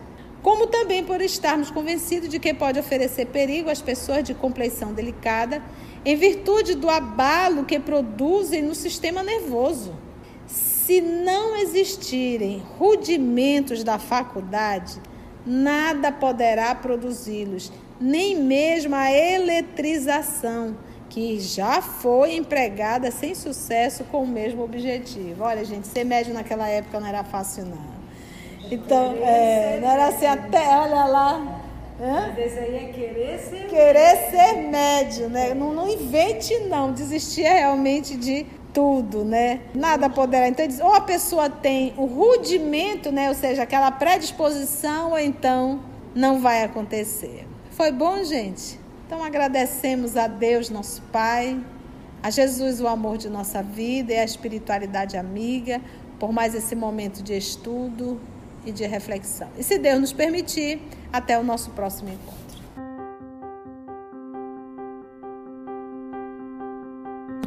Como 0.42 0.66
também 0.66 1.04
por 1.04 1.20
estarmos 1.20 1.70
convencidos 1.70 2.30
de 2.30 2.38
que 2.38 2.54
pode 2.54 2.78
oferecer 2.78 3.26
perigo 3.26 3.68
às 3.68 3.82
pessoas 3.82 4.24
de 4.24 4.32
compleição 4.32 4.94
delicada, 4.94 5.62
em 6.06 6.16
virtude 6.16 6.74
do 6.74 6.88
abalo 6.88 7.64
que 7.64 7.78
produzem 7.78 8.62
no 8.62 8.74
sistema 8.74 9.22
nervoso. 9.22 9.94
Se 10.84 11.00
não 11.00 11.56
existirem 11.56 12.62
rudimentos 12.78 13.82
da 13.82 13.98
faculdade, 13.98 15.00
nada 15.46 16.12
poderá 16.12 16.74
produzi-los 16.74 17.72
nem 17.98 18.36
mesmo 18.36 18.94
a 18.94 19.10
eletrização, 19.10 20.76
que 21.08 21.40
já 21.40 21.80
foi 21.80 22.36
empregada 22.36 23.10
sem 23.10 23.34
sucesso 23.34 24.04
com 24.04 24.24
o 24.24 24.26
mesmo 24.26 24.62
objetivo. 24.62 25.44
Olha, 25.44 25.64
gente, 25.64 25.86
ser 25.86 26.04
médio 26.04 26.34
naquela 26.34 26.68
época 26.68 27.00
não 27.00 27.06
era 27.06 27.24
fácil, 27.24 27.64
não. 27.64 27.94
Então, 28.70 29.14
é, 29.22 29.78
não 29.80 29.90
era 29.90 30.08
assim 30.08 30.26
até, 30.26 30.68
olha 30.76 31.06
lá. 31.06 31.62
Hã? 31.98 32.34
Mas 32.36 32.58
aí 32.58 32.76
é 32.76 32.92
querer 32.92 33.38
ser 33.38 33.68
Querer 33.68 34.16
ser 34.30 34.68
médio, 34.68 35.30
né? 35.30 35.54
Não, 35.54 35.72
não 35.72 35.88
invente, 35.88 36.58
não. 36.68 36.92
Desistir 36.92 37.44
é 37.44 37.60
realmente 37.60 38.18
de 38.18 38.44
tudo, 38.74 39.24
né? 39.24 39.60
Nada 39.72 40.10
poderá. 40.10 40.48
Então, 40.48 40.66
ou 40.82 40.94
a 40.94 41.00
pessoa 41.00 41.48
tem 41.48 41.94
o 41.96 42.04
rudimento, 42.04 43.10
né? 43.10 43.28
Ou 43.28 43.34
seja, 43.34 43.62
aquela 43.62 43.90
predisposição, 43.92 45.12
ou 45.12 45.18
então 45.18 45.80
não 46.14 46.40
vai 46.40 46.62
acontecer. 46.64 47.46
Foi 47.70 47.90
bom, 47.90 48.22
gente? 48.24 48.78
Então 49.06 49.22
agradecemos 49.22 50.16
a 50.16 50.26
Deus, 50.26 50.70
nosso 50.70 51.00
Pai, 51.12 51.58
a 52.22 52.30
Jesus, 52.30 52.80
o 52.80 52.88
amor 52.88 53.16
de 53.16 53.28
nossa 53.28 53.62
vida 53.62 54.12
e 54.12 54.18
a 54.18 54.24
espiritualidade 54.24 55.16
amiga, 55.16 55.80
por 56.18 56.32
mais 56.32 56.54
esse 56.54 56.74
momento 56.74 57.22
de 57.22 57.36
estudo 57.36 58.20
e 58.64 58.72
de 58.72 58.86
reflexão. 58.86 59.48
E 59.58 59.62
se 59.62 59.78
Deus 59.78 60.00
nos 60.00 60.12
permitir, 60.12 60.80
até 61.12 61.38
o 61.38 61.44
nosso 61.44 61.70
próximo 61.70 62.08
encontro. 62.08 62.43